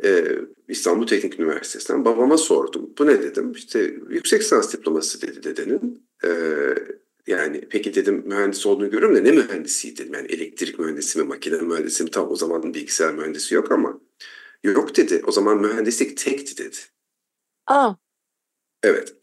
Ee, 0.05 0.39
İstanbul 0.69 1.07
Teknik 1.07 1.41
Üniversitesi'nden 1.41 2.05
babama 2.05 2.39
sordum. 2.39 2.91
Bu 2.99 3.07
ne 3.07 3.23
dedim? 3.23 3.53
İşte 3.53 3.81
yüksek 4.09 4.41
lisans 4.41 4.73
diploması 4.73 5.23
dedi 5.23 5.43
dedenin. 5.43 6.09
Ee, 6.25 6.75
yani 7.27 7.69
peki 7.71 7.95
dedim 7.95 8.23
mühendis 8.27 8.67
olduğunu 8.67 8.91
görüyorum 8.91 9.17
da 9.17 9.21
ne 9.21 9.33
mühendisi 9.33 9.97
dedim. 9.97 10.15
Yani 10.15 10.27
elektrik 10.27 10.79
mühendisi 10.79 11.19
mi, 11.19 11.25
makine 11.25 11.57
mühendisi 11.57 12.05
mi? 12.05 12.11
Tam 12.11 12.31
o 12.31 12.37
zaman 12.37 12.75
bilgisayar 12.75 13.15
mühendisi 13.15 13.55
yok 13.55 13.73
ama. 13.73 14.01
Yok 14.65 14.97
dedi. 14.97 15.23
O 15.27 15.33
zaman 15.33 15.61
mühendislik 15.61 16.17
tekti 16.17 16.65
dedi. 16.65 16.77
Aa. 17.67 17.95
Evet. 18.83 19.15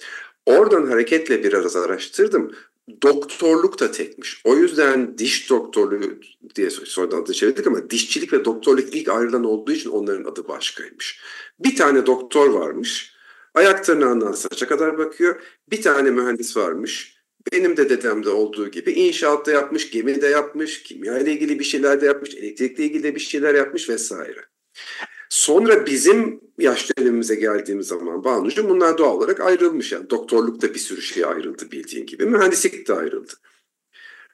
Oradan 0.46 0.86
hareketle 0.88 1.44
biraz 1.44 1.76
araştırdım. 1.76 2.56
Doktorluk 3.04 3.80
da 3.80 3.92
tekmiş. 3.92 4.42
O 4.44 4.56
yüzden 4.56 5.18
diş 5.18 5.50
doktorluğu 5.50 6.20
diye 6.56 6.70
sonradan 6.70 7.22
adı 7.22 7.34
çevirdik 7.34 7.68
ama 7.68 7.90
dişçilik 7.90 8.34
ve 8.34 8.46
doktorluk 8.46 8.96
ilk 8.96 9.10
ayrılan 9.10 9.44
olduğu 9.44 9.72
için 9.72 9.90
onların 9.90 10.32
adı 10.32 10.48
başkaymış. 10.48 11.22
Bir 11.60 11.76
tane 11.76 12.06
doktor 12.06 12.50
varmış. 12.50 13.14
Ayak 13.54 13.86
tırnağından 13.86 14.32
saça 14.32 14.68
kadar 14.68 14.98
bakıyor. 14.98 15.42
Bir 15.72 15.82
tane 15.82 16.12
mühendis 16.12 16.58
varmış. 16.58 17.22
Benim 17.54 17.78
de 17.78 17.90
dedemde 17.90 18.30
olduğu 18.30 18.68
gibi 18.68 18.92
inşaatta 18.92 19.52
yapmış, 19.52 19.92
gemide 19.92 20.28
yapmış, 20.28 20.84
kimya 20.84 21.20
ile 21.20 21.32
ilgili 21.32 21.60
bir 21.60 21.64
şeyler 21.64 22.02
de 22.02 22.06
yapmış, 22.06 22.36
elektrikle 22.36 22.84
ilgili 22.84 23.04
de 23.04 23.16
bir 23.16 23.20
şeyler 23.20 23.56
yapmış 23.56 23.90
vesaire. 23.90 24.46
Sonra 25.32 25.86
bizim 25.86 26.42
yaş 26.58 26.98
dönemimize 26.98 27.36
geldiğimiz 27.36 27.88
zaman 27.88 28.24
Banucuğum 28.24 28.70
bunlar 28.70 28.98
doğal 28.98 29.16
olarak 29.16 29.40
ayrılmış. 29.40 29.92
Yani 29.92 30.10
doktorlukta 30.10 30.74
bir 30.74 30.80
sürü 30.80 31.02
şey 31.02 31.26
ayrıldı 31.26 31.72
bildiğin 31.72 32.06
gibi. 32.06 32.26
Mühendislik 32.26 32.88
de 32.88 32.94
ayrıldı. 32.94 33.34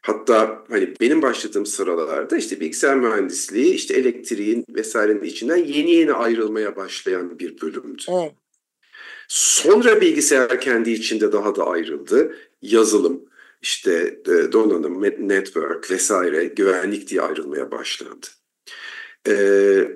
Hatta 0.02 0.64
hani 0.70 0.94
benim 1.02 1.22
başladığım 1.22 1.66
sıralarda 1.66 2.38
işte 2.38 2.60
bilgisayar 2.60 2.96
mühendisliği, 2.96 3.74
işte 3.74 3.94
elektriğin 3.94 4.66
vesairenin 4.70 5.24
içinden 5.24 5.58
yeni 5.58 5.92
yeni 5.92 6.14
ayrılmaya 6.14 6.76
başlayan 6.76 7.40
bir 7.40 7.62
bölümdü. 7.62 8.04
Evet. 8.10 8.32
Sonra 9.28 10.02
bilgisayar 10.02 10.62
kendi 10.62 10.92
içinde 10.92 11.32
daha 11.32 11.56
da 11.56 11.68
ayrıldı. 11.68 12.36
Yazılım, 12.62 13.22
işte 13.62 14.20
e, 14.26 14.52
donanım, 14.52 15.02
network 15.02 15.92
vesaire 15.92 16.46
güvenlik 16.46 17.08
diye 17.10 17.22
ayrılmaya 17.22 17.72
başlandı. 17.72 18.28
Ee, 19.28 19.88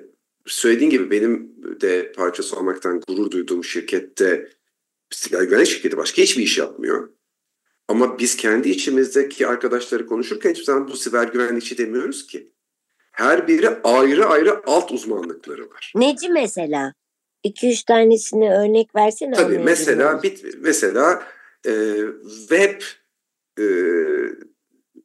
söylediğin 0.46 0.90
gibi 0.90 1.10
benim 1.10 1.52
de 1.80 2.12
parçası 2.12 2.56
olmaktan 2.56 3.00
gurur 3.08 3.30
duyduğum 3.30 3.64
şirkette 3.64 4.48
siber 5.10 5.42
güvenlik 5.42 5.68
şirketi 5.68 5.96
başka 5.96 6.22
hiçbir 6.22 6.42
iş 6.42 6.58
yapmıyor. 6.58 7.08
Ama 7.88 8.18
biz 8.18 8.36
kendi 8.36 8.68
içimizdeki 8.68 9.46
arkadaşları 9.46 10.06
konuşurken 10.06 10.50
hiçbir 10.50 10.64
zaman 10.64 10.88
bu 10.88 10.96
siber 10.96 11.28
güvenlikçi 11.28 11.78
demiyoruz 11.78 12.26
ki. 12.26 12.52
Her 13.12 13.48
biri 13.48 13.68
ayrı 13.68 14.26
ayrı 14.26 14.62
alt 14.66 14.92
uzmanlıkları 14.92 15.70
var. 15.70 15.92
Neci 15.96 16.28
mesela? 16.28 16.94
2-3 17.44 17.86
tanesini 17.86 18.54
örnek 18.54 18.94
versene. 18.94 19.34
Tabii 19.34 19.58
mesela 19.58 20.22
bir, 20.22 20.54
mesela 20.58 21.26
e, 21.66 21.96
web 22.48 22.80
e, 23.58 23.64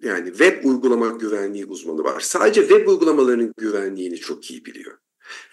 yani 0.02 0.28
web 0.28 0.64
uygulama 0.66 1.08
güvenliği 1.08 1.66
uzmanı 1.66 2.04
var. 2.04 2.20
Sadece 2.20 2.62
web 2.62 2.88
uygulamalarının 2.88 3.54
güvenliğini 3.58 4.18
çok 4.18 4.52
iyi 4.52 4.66
biliyor. 4.66 4.98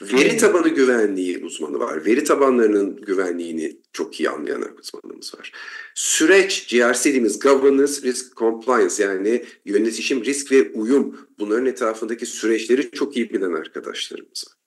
Veri 0.02 0.36
tabanı 0.36 0.68
güvenliği 0.68 1.44
uzmanı 1.44 1.78
var. 1.78 2.06
Veri 2.06 2.24
tabanlarının 2.24 2.96
güvenliğini 2.96 3.76
çok 3.92 4.20
iyi 4.20 4.30
anlayan 4.30 4.76
uzmanımız 4.78 5.34
var. 5.38 5.52
Süreç, 5.94 6.68
GRC 6.70 7.04
dediğimiz 7.04 7.38
Governance 7.38 8.02
Risk 8.02 8.36
Compliance 8.36 9.02
yani 9.02 9.44
yönetişim, 9.64 10.24
risk 10.24 10.52
ve 10.52 10.72
uyum 10.72 11.28
bunların 11.38 11.66
etrafındaki 11.66 12.26
süreçleri 12.26 12.90
çok 12.90 13.16
iyi 13.16 13.30
bilen 13.30 13.52
arkadaşlarımız 13.52 14.44
var. 14.48 14.64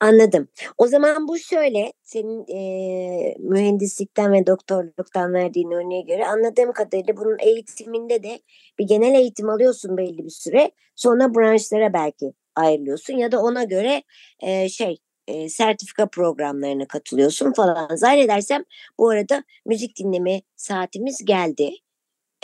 Anladım. 0.00 0.48
O 0.78 0.86
zaman 0.86 1.28
bu 1.28 1.38
şöyle, 1.38 1.92
senin 2.02 2.46
e, 2.48 3.34
mühendislikten 3.38 4.32
ve 4.32 4.46
doktorluktan 4.46 5.32
verdiğin 5.32 5.70
örneğe 5.70 6.02
göre 6.02 6.26
anladığım 6.26 6.72
kadarıyla 6.72 7.16
bunun 7.16 7.36
eğitiminde 7.38 8.22
de 8.22 8.40
bir 8.78 8.86
genel 8.86 9.14
eğitim 9.14 9.48
alıyorsun 9.48 9.96
belli 9.96 10.24
bir 10.24 10.30
süre. 10.30 10.70
Sonra 10.96 11.34
branşlara 11.34 11.92
belki 11.92 12.32
ayrılıyorsun 12.56 13.14
ya 13.14 13.32
da 13.32 13.42
ona 13.42 13.64
göre 13.64 14.02
e, 14.42 14.68
şey 14.68 14.98
e, 15.26 15.48
sertifika 15.48 16.06
programlarına 16.06 16.88
katılıyorsun 16.88 17.52
falan. 17.52 17.96
Zannedersem 17.96 18.64
bu 18.98 19.10
arada 19.10 19.44
müzik 19.66 19.98
dinleme 19.98 20.42
saatimiz 20.56 21.24
geldi. 21.24 21.70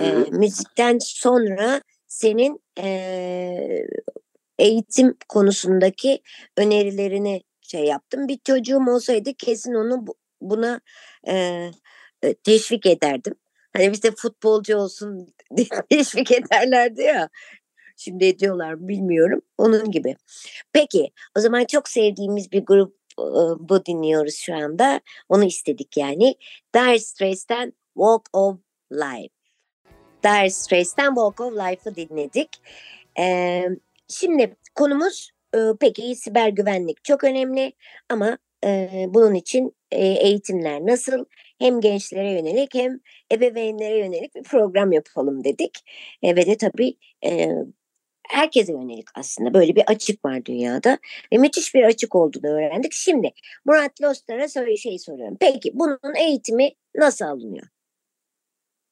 E, 0.01 0.13
müzikten 0.31 0.99
sonra 1.01 1.83
senin 2.07 2.63
e, 2.79 3.87
eğitim 4.59 5.17
konusundaki 5.29 6.23
önerilerini 6.57 7.43
şey 7.63 7.85
yaptım. 7.85 8.29
Bir 8.29 8.39
çocuğum 8.45 8.85
olsaydı 8.89 9.35
kesin 9.35 9.75
onu 9.75 10.05
buna 10.41 10.81
e, 11.29 11.71
teşvik 12.45 12.87
ederdim. 12.87 13.35
Hani 13.77 13.93
bizde 13.93 14.11
futbolcu 14.11 14.77
olsun 14.77 15.35
teşvik 15.91 16.33
ederlerdi 16.33 17.03
ya. 17.03 17.29
Şimdi 18.05 18.25
ediyorlar 18.25 18.89
bilmiyorum. 18.89 19.43
Onun 19.59 19.91
gibi. 19.91 20.17
Peki 20.73 21.11
o 21.37 21.41
zaman 21.41 21.65
çok 21.65 21.89
sevdiğimiz 21.89 22.53
bir 22.53 22.65
grup 22.65 22.97
bu 23.59 23.87
dinliyoruz 23.87 24.35
şu 24.35 24.55
anda. 24.55 25.01
Onu 25.29 25.45
istedik 25.45 25.97
yani. 25.97 26.35
Dire 26.75 26.99
Straits'ten 26.99 27.73
Walk 27.95 28.23
of 28.33 28.59
Life. 28.93 29.35
Dire 30.25 30.51
Straits'ten 30.51 31.09
Walk 31.09 31.41
of 31.41 31.53
Life'ı 31.53 31.95
dinledik. 31.95 32.49
Ee, 33.19 33.65
şimdi 34.09 34.57
konumuz 34.75 35.31
e, 35.55 35.59
peki 35.81 36.17
siber 36.17 36.49
güvenlik 36.49 37.05
çok 37.05 37.25
önemli 37.25 37.73
ama 38.09 38.39
e, 38.65 38.91
bunun 39.09 39.35
için 39.35 39.77
e, 39.91 40.07
eğitimler 40.07 40.87
nasıl? 40.87 41.25
Hem 41.59 41.81
gençlere 41.81 42.33
yönelik 42.33 42.75
hem 42.75 43.01
ebeveynlere 43.33 43.99
yönelik 43.99 44.35
bir 44.35 44.43
program 44.43 44.93
yapalım 44.93 45.45
dedik. 45.45 45.79
E, 46.23 46.37
ve 46.37 46.47
de 46.47 46.57
tabii 46.57 46.95
e, 47.25 47.49
herkese 48.33 48.73
yönelik 48.73 49.09
aslında 49.15 49.55
böyle 49.55 49.77
bir 49.77 49.85
açık 49.87 50.25
var 50.25 50.45
dünyada 50.45 50.99
ve 51.33 51.39
müthiş 51.39 51.75
bir 51.75 51.83
açık 51.83 52.15
olduğunu 52.15 52.47
öğrendik. 52.47 52.93
Şimdi 52.93 53.31
Murat 53.65 54.03
Lostar'a 54.03 54.77
şey 54.77 54.99
soruyorum. 54.99 55.37
Peki 55.41 55.71
bunun 55.75 56.15
eğitimi 56.19 56.71
nasıl 56.97 57.25
alınıyor? 57.25 57.67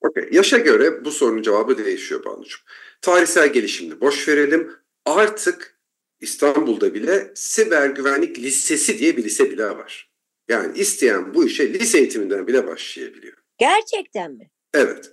Okay. 0.00 0.28
Yaşa 0.32 0.58
göre 0.58 1.04
bu 1.04 1.10
sorunun 1.10 1.42
cevabı 1.42 1.84
değişiyor 1.84 2.24
Banucuğum. 2.24 2.60
Tarihsel 3.02 3.52
gelişimini 3.52 4.00
boş 4.00 4.28
verelim. 4.28 4.72
Artık 5.06 5.80
İstanbul'da 6.20 6.94
bile 6.94 7.30
siber 7.34 7.90
güvenlik 7.90 8.38
lisesi 8.38 8.98
diye 8.98 9.16
bir 9.16 9.24
lise 9.24 9.50
bile 9.50 9.64
var. 9.64 10.10
Yani 10.48 10.78
isteyen 10.78 11.34
bu 11.34 11.46
işe 11.46 11.74
lise 11.74 11.98
eğitiminden 11.98 12.46
bile 12.46 12.66
başlayabiliyor. 12.66 13.36
Gerçekten 13.58 14.32
mi? 14.32 14.50
Evet. 14.74 15.12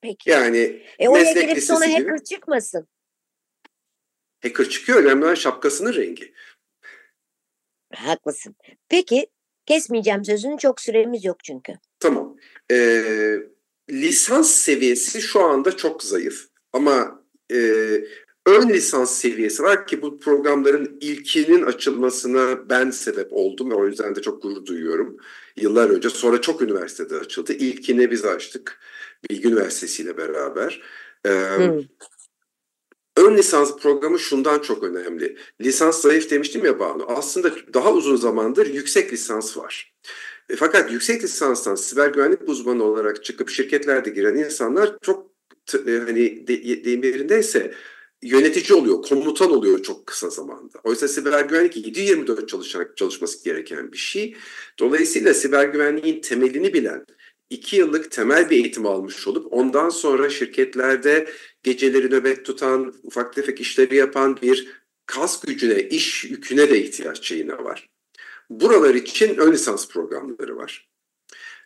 Peki. 0.00 0.30
Yani 0.30 0.82
e 0.98 1.08
oraya 1.08 1.32
girip 1.32 1.62
sonra 1.62 1.86
hacker 1.86 2.16
gibi. 2.16 2.24
çıkmasın. 2.24 2.88
Hacker 4.42 4.68
çıkıyor. 4.68 5.04
Önemli 5.04 5.24
olan 5.24 5.34
şapkasının 5.34 5.94
rengi. 5.94 6.34
Haklısın. 7.94 8.56
Peki 8.88 9.26
kesmeyeceğim 9.66 10.24
sözünü 10.24 10.58
çok 10.58 10.80
süremiz 10.80 11.24
yok 11.24 11.44
çünkü. 11.44 11.72
Tamam. 12.00 12.36
Ee, 12.70 13.36
lisans 13.90 14.50
seviyesi 14.50 15.20
şu 15.20 15.40
anda 15.40 15.76
çok 15.76 16.02
zayıf. 16.02 16.48
Ama 16.72 17.24
e, 17.52 17.56
ön 18.46 18.68
lisans 18.68 19.18
seviyesi 19.18 19.62
var 19.62 19.86
ki 19.86 20.02
bu 20.02 20.18
programların 20.18 20.98
ilkinin 21.00 21.62
açılmasına 21.62 22.70
ben 22.70 22.90
sebep 22.90 23.28
oldum 23.32 23.70
ve 23.70 23.74
o 23.74 23.86
yüzden 23.86 24.14
de 24.14 24.22
çok 24.22 24.42
gurur 24.42 24.66
duyuyorum. 24.66 25.16
Yıllar 25.56 25.90
önce 25.90 26.10
sonra 26.10 26.40
çok 26.40 26.62
üniversitede 26.62 27.16
açıldı. 27.16 27.52
İlkini 27.52 28.10
biz 28.10 28.24
açtık. 28.24 28.80
Bilgi 29.24 29.48
Üniversitesi 29.48 30.02
ile 30.02 30.16
beraber. 30.16 30.82
Ee, 31.24 31.30
hmm. 31.30 31.82
Ön 33.16 33.36
lisans 33.36 33.76
programı 33.76 34.18
şundan 34.18 34.58
çok 34.58 34.82
önemli. 34.82 35.36
Lisans 35.60 36.00
zayıf 36.00 36.30
demiştim 36.30 36.64
ya 36.64 36.78
Banu. 36.78 37.04
Aslında 37.08 37.52
daha 37.74 37.92
uzun 37.92 38.16
zamandır 38.16 38.66
yüksek 38.66 39.12
lisans 39.12 39.56
var. 39.56 39.94
E, 40.50 40.56
fakat 40.56 40.92
yüksek 40.92 41.24
lisanstan 41.24 41.74
siber 41.74 42.08
güvenlik 42.08 42.48
uzmanı 42.48 42.84
olarak 42.84 43.24
çıkıp 43.24 43.50
şirketlerde 43.50 44.10
giren 44.10 44.36
insanlar 44.36 44.96
çok 45.02 45.30
e, 45.86 45.90
hani 45.90 46.46
de, 46.48 46.84
deyim 46.84 47.02
yerindeyse 47.02 47.74
yönetici 48.22 48.78
oluyor, 48.78 49.02
komutan 49.02 49.50
oluyor 49.50 49.82
çok 49.82 50.06
kısa 50.06 50.30
zamanda. 50.30 50.78
Oysa 50.84 51.08
siber 51.08 51.44
güvenlik 51.44 51.76
7-24 51.76 52.46
çalışarak 52.46 52.96
çalışması 52.96 53.44
gereken 53.44 53.92
bir 53.92 53.98
şey. 53.98 54.36
Dolayısıyla 54.78 55.34
siber 55.34 55.64
güvenliğin 55.64 56.20
temelini 56.20 56.74
bilen, 56.74 57.06
iki 57.50 57.76
yıllık 57.76 58.10
temel 58.10 58.50
bir 58.50 58.56
eğitim 58.56 58.86
almış 58.86 59.26
olup 59.26 59.52
ondan 59.52 59.88
sonra 59.88 60.30
şirketlerde 60.30 61.30
geceleri 61.62 62.10
nöbet 62.10 62.44
tutan, 62.44 62.94
ufak 63.02 63.34
tefek 63.34 63.60
işleri 63.60 63.96
yapan 63.96 64.38
bir 64.42 64.68
kas 65.06 65.40
gücüne, 65.40 65.82
iş 65.82 66.24
yüküne 66.24 66.70
de 66.70 66.82
ihtiyaç 66.82 67.32
yine 67.32 67.52
var. 67.52 67.90
Buralar 68.50 68.94
için 68.94 69.36
ön 69.36 69.52
lisans 69.52 69.88
programları 69.88 70.56
var. 70.56 70.90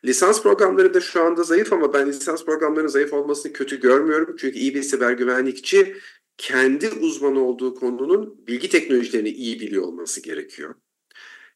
Lisans 0.05 0.43
programları 0.43 0.95
da 0.95 1.01
şu 1.01 1.23
anda 1.23 1.43
zayıf 1.43 1.73
ama 1.73 1.93
ben 1.93 2.09
lisans 2.09 2.45
programlarının 2.45 2.91
zayıf 2.91 3.13
olmasını 3.13 3.53
kötü 3.53 3.81
görmüyorum. 3.81 4.37
Çünkü 4.39 4.59
iyi 4.59 4.75
bir 4.75 4.83
siber 4.83 5.13
güvenlikçi 5.13 5.97
kendi 6.37 6.89
uzman 6.89 7.37
olduğu 7.37 7.75
konunun 7.75 8.47
bilgi 8.47 8.69
teknolojilerini 8.69 9.29
iyi 9.29 9.61
biliyor 9.61 9.83
olması 9.83 10.23
gerekiyor. 10.23 10.75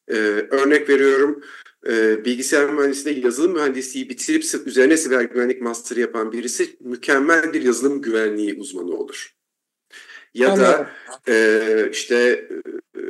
Ee, 0.09 0.14
örnek 0.51 0.88
veriyorum 0.88 1.45
e, 1.87 2.25
bilgisayar 2.25 2.71
mühendisliğinde 2.71 3.27
yazılım 3.27 3.53
mühendisliği 3.53 4.09
bitirip 4.09 4.67
üzerine 4.67 4.97
siber 4.97 5.23
güvenlik 5.23 5.62
master 5.62 5.97
yapan 5.97 6.33
birisi 6.33 6.77
mükemmel 6.81 7.53
bir 7.53 7.62
yazılım 7.62 8.03
güvenliği 8.03 8.55
uzmanı 8.55 8.97
olur. 8.97 9.35
Ya 10.35 10.57
da 10.57 10.91
e, 11.29 11.88
işte 11.93 12.49
e, 12.97 13.01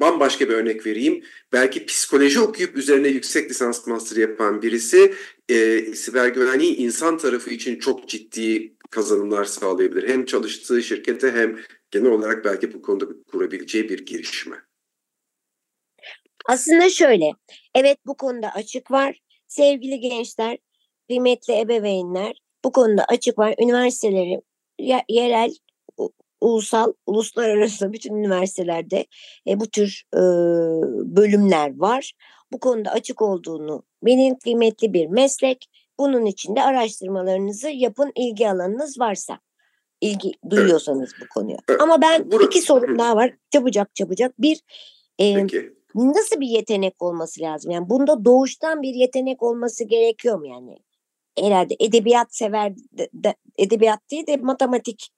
bambaşka 0.00 0.48
bir 0.48 0.54
örnek 0.54 0.86
vereyim. 0.86 1.24
Belki 1.52 1.86
psikoloji 1.86 2.40
okuyup 2.40 2.76
üzerine 2.76 3.08
yüksek 3.08 3.50
lisans 3.50 3.86
master 3.86 4.16
yapan 4.16 4.62
birisi 4.62 5.14
e, 5.48 5.80
siber 5.94 6.28
güvenliği 6.28 6.76
insan 6.76 7.18
tarafı 7.18 7.50
için 7.50 7.78
çok 7.78 8.08
ciddi 8.08 8.74
kazanımlar 8.90 9.44
sağlayabilir. 9.44 10.08
Hem 10.08 10.24
çalıştığı 10.24 10.82
şirkete 10.82 11.32
hem 11.32 11.58
genel 11.90 12.10
olarak 12.10 12.44
belki 12.44 12.74
bu 12.74 12.82
konuda 12.82 13.06
kurabileceği 13.30 13.88
bir 13.88 14.06
girişime. 14.06 14.56
Aslında 16.48 16.90
şöyle, 16.90 17.30
evet 17.74 17.98
bu 18.06 18.16
konuda 18.16 18.50
açık 18.54 18.90
var. 18.90 19.20
Sevgili 19.48 20.00
gençler, 20.00 20.58
kıymetli 21.08 21.60
ebeveynler, 21.60 22.40
bu 22.64 22.72
konuda 22.72 23.04
açık 23.04 23.38
var. 23.38 23.54
Üniversiteleri, 23.62 24.40
yerel, 25.08 25.54
ulusal, 26.40 26.92
uluslararası 27.06 27.92
bütün 27.92 28.14
üniversitelerde 28.14 29.06
e, 29.48 29.60
bu 29.60 29.66
tür 29.66 30.02
e, 30.14 30.20
bölümler 31.16 31.78
var. 31.78 32.12
Bu 32.52 32.60
konuda 32.60 32.90
açık 32.90 33.22
olduğunu 33.22 33.82
benim 34.02 34.38
kıymetli 34.38 34.92
bir 34.92 35.06
meslek. 35.06 35.66
Bunun 35.98 36.26
için 36.26 36.56
de 36.56 36.62
araştırmalarınızı 36.62 37.68
yapın 37.68 38.12
ilgi 38.14 38.48
alanınız 38.48 39.00
varsa. 39.00 39.38
ilgi 40.00 40.32
duyuyorsanız 40.50 41.12
bu 41.20 41.24
konuya. 41.34 41.56
Ama 41.80 42.02
ben 42.02 42.30
Burası. 42.30 42.46
iki 42.46 42.60
sorum 42.60 42.98
daha 42.98 43.16
var. 43.16 43.34
Çabucak 43.50 43.94
çabucak. 43.94 44.34
Bir, 44.38 44.60
e, 45.18 45.34
Peki 45.34 45.72
nasıl 45.94 46.40
bir 46.40 46.46
yetenek 46.46 47.02
olması 47.02 47.40
lazım? 47.40 47.70
Yani 47.70 47.90
bunda 47.90 48.24
doğuştan 48.24 48.82
bir 48.82 48.94
yetenek 48.94 49.42
olması 49.42 49.84
gerekiyor 49.84 50.38
mu 50.38 50.46
yani? 50.46 50.78
Herhalde 51.38 51.76
edebiyat 51.80 52.36
sever, 52.36 52.76
de, 52.76 53.08
de, 53.14 53.34
edebiyat 53.58 54.10
değil 54.10 54.26
de 54.26 54.36
matematik 54.36 55.08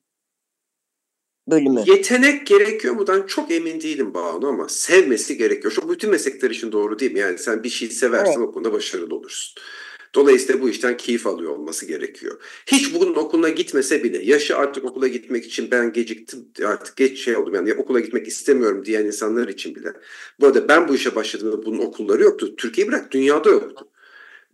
bölümü. 1.49 1.83
Yetenek 1.87 2.47
gerekiyor 2.47 2.95
mudan 2.95 3.27
çok 3.27 3.51
emin 3.51 3.81
değilim 3.81 4.15
Banu 4.15 4.49
ama 4.49 4.69
sevmesi 4.69 5.37
gerekiyor. 5.37 5.73
Şu 5.73 5.89
bütün 5.89 6.11
meslekler 6.11 6.51
için 6.51 6.73
doğru 6.73 6.99
değil 6.99 7.13
mi? 7.13 7.19
Yani 7.19 7.39
sen 7.39 7.63
bir 7.63 7.69
şey 7.69 7.91
seversen 7.91 8.41
evet. 8.41 8.49
o 8.49 8.53
konuda 8.53 8.73
başarılı 8.73 9.15
olursun. 9.15 9.63
Dolayısıyla 10.17 10.63
bu 10.63 10.69
işten 10.69 10.97
keyif 10.97 11.27
alıyor 11.27 11.51
olması 11.51 11.87
gerekiyor. 11.87 12.41
Hiç 12.67 12.95
bunun 12.95 13.15
okuluna 13.15 13.49
gitmese 13.49 14.05
bile 14.05 14.23
yaşı 14.23 14.57
artık 14.57 14.85
okula 14.85 15.09
gitmek 15.09 15.47
için 15.47 15.71
ben 15.71 15.93
geciktim 15.93 16.49
artık 16.65 16.97
geç 16.97 17.19
şey 17.19 17.37
oldum 17.37 17.55
yani 17.55 17.75
okula 17.75 18.01
gitmek 18.01 18.29
istemiyorum 18.29 18.85
diyen 18.85 19.05
insanlar 19.05 19.49
için 19.49 19.75
bile. 19.75 19.93
Bu 20.41 20.47
arada 20.47 20.69
ben 20.69 20.89
bu 20.89 20.95
işe 20.95 21.15
başladığımda 21.15 21.67
bunun 21.67 21.79
okulları 21.79 22.23
yoktu. 22.23 22.57
Türkiye 22.57 22.87
bırak 22.89 23.13
dünyada 23.13 23.51
yoktu. 23.51 23.89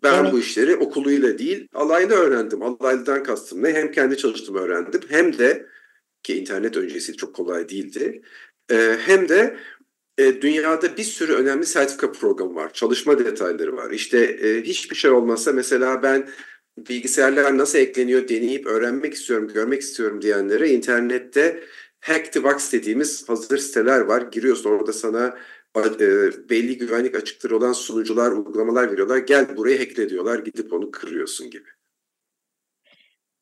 Ben 0.02 0.22
Evet. 0.22 0.32
bu 0.32 0.38
işleri 0.38 0.76
okuluyla 0.76 1.38
değil 1.38 1.68
alaylı 1.74 2.14
öğrendim. 2.14 2.62
Alaylıdan 2.62 3.22
kastım 3.22 3.62
ne? 3.62 3.72
Hem 3.72 3.92
kendi 3.92 4.16
çalıştığımı 4.16 4.58
öğrendim 4.58 5.00
hem 5.08 5.38
de 5.38 5.66
ki 6.22 6.38
internet 6.38 6.76
öncesi 6.76 7.16
çok 7.16 7.34
kolay 7.34 7.68
değildi. 7.68 8.22
Hem 8.98 9.28
de 9.28 9.56
e, 10.18 10.42
dünyada 10.42 10.96
bir 10.96 11.04
sürü 11.04 11.32
önemli 11.32 11.66
sertifika 11.66 12.12
programı 12.12 12.54
var. 12.54 12.72
Çalışma 12.72 13.18
detayları 13.18 13.76
var. 13.76 13.90
İşte 13.90 14.18
e, 14.18 14.62
hiçbir 14.62 14.96
şey 14.96 15.10
olmasa 15.10 15.52
mesela 15.52 16.02
ben 16.02 16.28
bilgisayarlar 16.78 17.58
nasıl 17.58 17.78
ekleniyor 17.78 18.28
deneyip 18.28 18.66
öğrenmek 18.66 19.14
istiyorum, 19.14 19.48
görmek 19.48 19.82
istiyorum 19.82 20.22
diyenlere 20.22 20.70
internette 20.70 21.64
Hack 22.00 22.32
the 22.32 22.44
Box 22.44 22.72
dediğimiz 22.72 23.28
hazır 23.28 23.58
siteler 23.58 24.00
var. 24.00 24.22
Giriyorsun 24.22 24.70
orada 24.70 24.92
sana 24.92 25.38
e, 25.76 26.48
belli 26.50 26.78
güvenlik 26.78 27.14
açıkları 27.14 27.56
olan 27.56 27.72
sunucular, 27.72 28.32
uygulamalar 28.32 28.92
veriyorlar. 28.92 29.18
Gel 29.18 29.56
burayı 29.56 29.78
hackle 29.78 30.10
diyorlar. 30.10 30.38
Gidip 30.38 30.72
onu 30.72 30.90
kırıyorsun 30.90 31.50
gibi. 31.50 31.68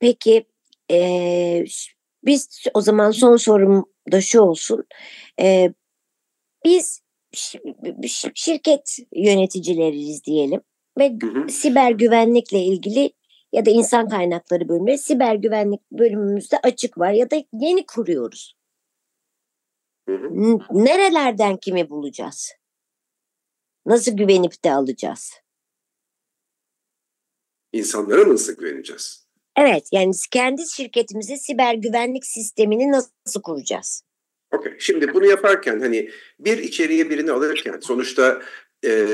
Peki 0.00 0.46
ş- 1.66 1.92
biz 2.24 2.64
o 2.74 2.80
zaman 2.80 3.10
son 3.10 3.36
sorum 3.36 3.84
da 4.12 4.20
şu 4.20 4.40
olsun. 4.40 4.84
Eee, 5.38 5.74
biz 6.64 7.00
şi- 7.34 7.74
şi- 8.02 8.32
şirket 8.34 8.96
yöneticileriyiz 9.16 10.24
diyelim 10.24 10.60
ve 10.98 11.16
Hı 11.22 11.26
hı. 11.26 11.48
siber 11.48 11.90
güvenlikle 11.90 12.58
ilgili 12.58 13.12
ya 13.52 13.66
da 13.66 13.70
insan 13.70 14.08
kaynakları 14.08 14.68
bölümü 14.68 14.98
siber 14.98 15.34
güvenlik 15.34 15.80
bölümümüzde 15.92 16.58
açık 16.62 16.98
var 16.98 17.12
ya 17.12 17.30
da 17.30 17.36
yeni 17.52 17.86
kuruyoruz. 17.86 18.54
Hı 20.08 20.14
hı. 20.14 20.58
Nerelerden 20.70 21.56
kimi 21.56 21.90
bulacağız? 21.90 22.52
Nasıl 23.86 24.12
güvenip 24.12 24.64
de 24.64 24.72
alacağız? 24.72 25.32
İnsanlara 27.72 28.28
nasıl 28.28 28.56
güveneceğiz? 28.56 29.26
Evet 29.56 29.88
yani 29.92 30.12
kendi 30.30 30.68
şirketimize 30.68 31.36
siber 31.36 31.74
güvenlik 31.74 32.26
sistemini 32.26 32.92
nasıl 32.92 33.42
kuracağız? 33.42 34.02
Okey. 34.52 34.72
Şimdi 34.78 35.14
bunu 35.14 35.26
yaparken 35.26 35.80
hani 35.80 36.10
bir 36.38 36.58
içeriye 36.58 37.10
birini 37.10 37.32
alırken 37.32 37.80
sonuçta 37.80 38.42
e, 38.84 39.06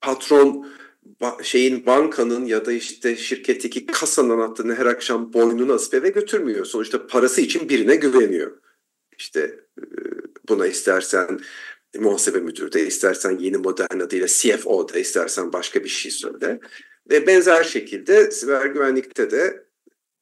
patron 0.00 0.66
şeyin 1.42 1.86
bankanın 1.86 2.44
ya 2.44 2.66
da 2.66 2.72
işte 2.72 3.16
şirketteki 3.16 3.86
kasanın 3.86 4.30
anahtarını 4.30 4.74
her 4.74 4.86
akşam 4.86 5.32
boynuna 5.32 5.74
asıp 5.74 5.94
eve 5.94 6.08
götürmüyor. 6.08 6.64
Sonuçta 6.64 7.06
parası 7.06 7.40
için 7.40 7.68
birine 7.68 7.96
güveniyor. 7.96 8.58
İşte 9.18 9.40
e, 9.78 9.84
buna 10.48 10.66
istersen 10.66 11.40
muhasebe 11.98 12.38
müdürü 12.38 12.72
de 12.72 12.86
istersen 12.86 13.38
yeni 13.38 13.56
modern 13.56 14.00
adıyla 14.00 14.26
CFO 14.26 14.88
da 14.88 14.98
istersen 14.98 15.52
başka 15.52 15.84
bir 15.84 15.88
şey 15.88 16.10
söyle. 16.10 16.60
Ve 17.10 17.26
benzer 17.26 17.64
şekilde 17.64 18.30
siber 18.30 18.66
güvenlikte 18.66 19.30
de 19.30 19.66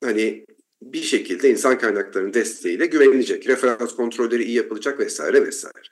hani 0.04 0.46
bir 0.82 1.02
şekilde 1.02 1.50
insan 1.50 1.78
kaynaklarının 1.78 2.34
desteğiyle 2.34 2.86
güvenilecek. 2.86 3.48
Referans 3.48 3.96
kontrolleri 3.96 4.44
iyi 4.44 4.56
yapılacak 4.56 5.00
vesaire 5.00 5.46
vesaire. 5.46 5.88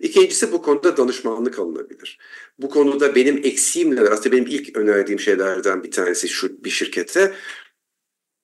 İkincisi 0.00 0.52
bu 0.52 0.62
konuda 0.62 0.96
danışmanlık 0.96 1.58
alınabilir. 1.58 2.18
Bu 2.58 2.70
konuda 2.70 3.14
benim 3.14 3.40
eksiğim 3.44 3.96
neler? 3.96 4.12
Aslında 4.12 4.32
benim 4.32 4.46
ilk 4.46 4.76
önerdiğim 4.76 5.20
şeylerden 5.20 5.84
bir 5.84 5.90
tanesi 5.90 6.28
şu 6.28 6.64
bir 6.64 6.70
şirkete 6.70 7.34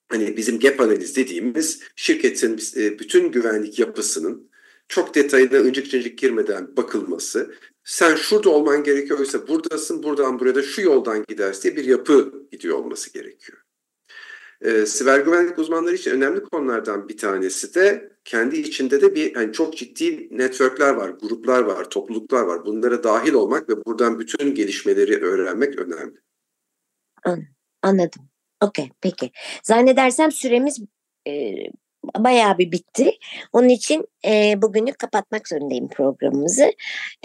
hani 0.09 0.37
bizim 0.37 0.59
gap 0.59 0.81
analiz 0.81 1.15
dediğimiz 1.15 1.83
şirketin 1.95 2.59
e, 2.75 2.99
bütün 2.99 3.31
güvenlik 3.31 3.79
yapısının 3.79 4.51
çok 4.87 5.15
detayına 5.15 5.59
ıncık 5.59 5.91
cıncık 5.91 6.17
girmeden 6.17 6.77
bakılması. 6.77 7.55
Sen 7.83 8.15
şurada 8.15 8.49
olman 8.49 8.83
gerekiyorsa 8.83 9.47
buradasın, 9.47 10.03
buradan 10.03 10.39
buraya 10.39 10.55
da 10.55 10.63
şu 10.63 10.81
yoldan 10.81 11.25
gidersin 11.29 11.61
diye 11.63 11.75
bir 11.75 11.85
yapı 11.85 12.33
gidiyor 12.51 12.77
olması 12.77 13.13
gerekiyor. 13.13 13.66
E, 14.61 14.85
siber 14.85 15.19
güvenlik 15.19 15.59
uzmanları 15.59 15.95
için 15.95 16.11
önemli 16.11 16.43
konulardan 16.43 17.09
bir 17.09 17.17
tanesi 17.17 17.75
de 17.75 18.11
kendi 18.25 18.57
içinde 18.57 19.01
de 19.01 19.15
bir 19.15 19.35
yani 19.35 19.53
çok 19.53 19.77
ciddi 19.77 20.27
networkler 20.31 20.93
var, 20.93 21.09
gruplar 21.09 21.61
var, 21.61 21.89
topluluklar 21.89 22.43
var. 22.43 22.65
Bunlara 22.65 23.03
dahil 23.03 23.33
olmak 23.33 23.69
ve 23.69 23.85
buradan 23.85 24.19
bütün 24.19 24.55
gelişmeleri 24.55 25.23
öğrenmek 25.23 25.79
önemli. 25.79 26.17
Anladım. 27.81 28.29
Okey, 28.61 28.89
peki. 29.01 29.31
Zannedersem 29.63 30.31
süremiz 30.31 30.79
e, 31.27 31.55
bayağı 32.17 32.57
bir 32.57 32.71
bitti. 32.71 33.11
Onun 33.53 33.69
için 33.69 34.05
e, 34.25 34.61
bugünlük 34.61 34.99
kapatmak 34.99 35.47
zorundayım 35.47 35.87
programımızı. 35.87 36.71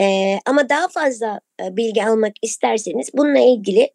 E, 0.01 0.37
ama 0.47 0.69
daha 0.69 0.89
fazla 0.89 1.41
e, 1.63 1.77
bilgi 1.77 2.05
almak 2.05 2.33
isterseniz 2.43 3.11
bununla 3.15 3.39
ilgili 3.39 3.91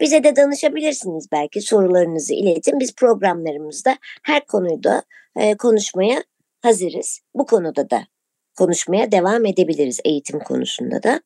bize 0.00 0.24
de 0.24 0.36
danışabilirsiniz 0.36 1.26
belki 1.32 1.60
sorularınızı 1.60 2.34
iletin. 2.34 2.80
Biz 2.80 2.94
programlarımızda 2.94 3.98
her 4.22 4.46
konuda 4.46 5.02
e, 5.36 5.56
konuşmaya 5.56 6.24
hazırız. 6.62 7.20
Bu 7.34 7.46
konuda 7.46 7.90
da 7.90 8.06
konuşmaya 8.56 9.12
devam 9.12 9.46
edebiliriz 9.46 10.00
eğitim 10.04 10.38
konusunda 10.38 11.02
da. 11.02 11.20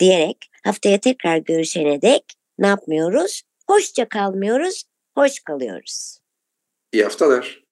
Diyerek 0.00 0.36
haftaya 0.64 1.00
tekrar 1.00 1.36
görüşene 1.36 2.02
dek 2.02 2.24
ne 2.58 2.66
yapmıyoruz? 2.66 3.42
Hoşça 3.66 4.08
kalmıyoruz, 4.08 4.84
hoş 5.14 5.40
kalıyoruz. 5.40 6.18
İyi 6.92 7.04
haftalar. 7.04 7.63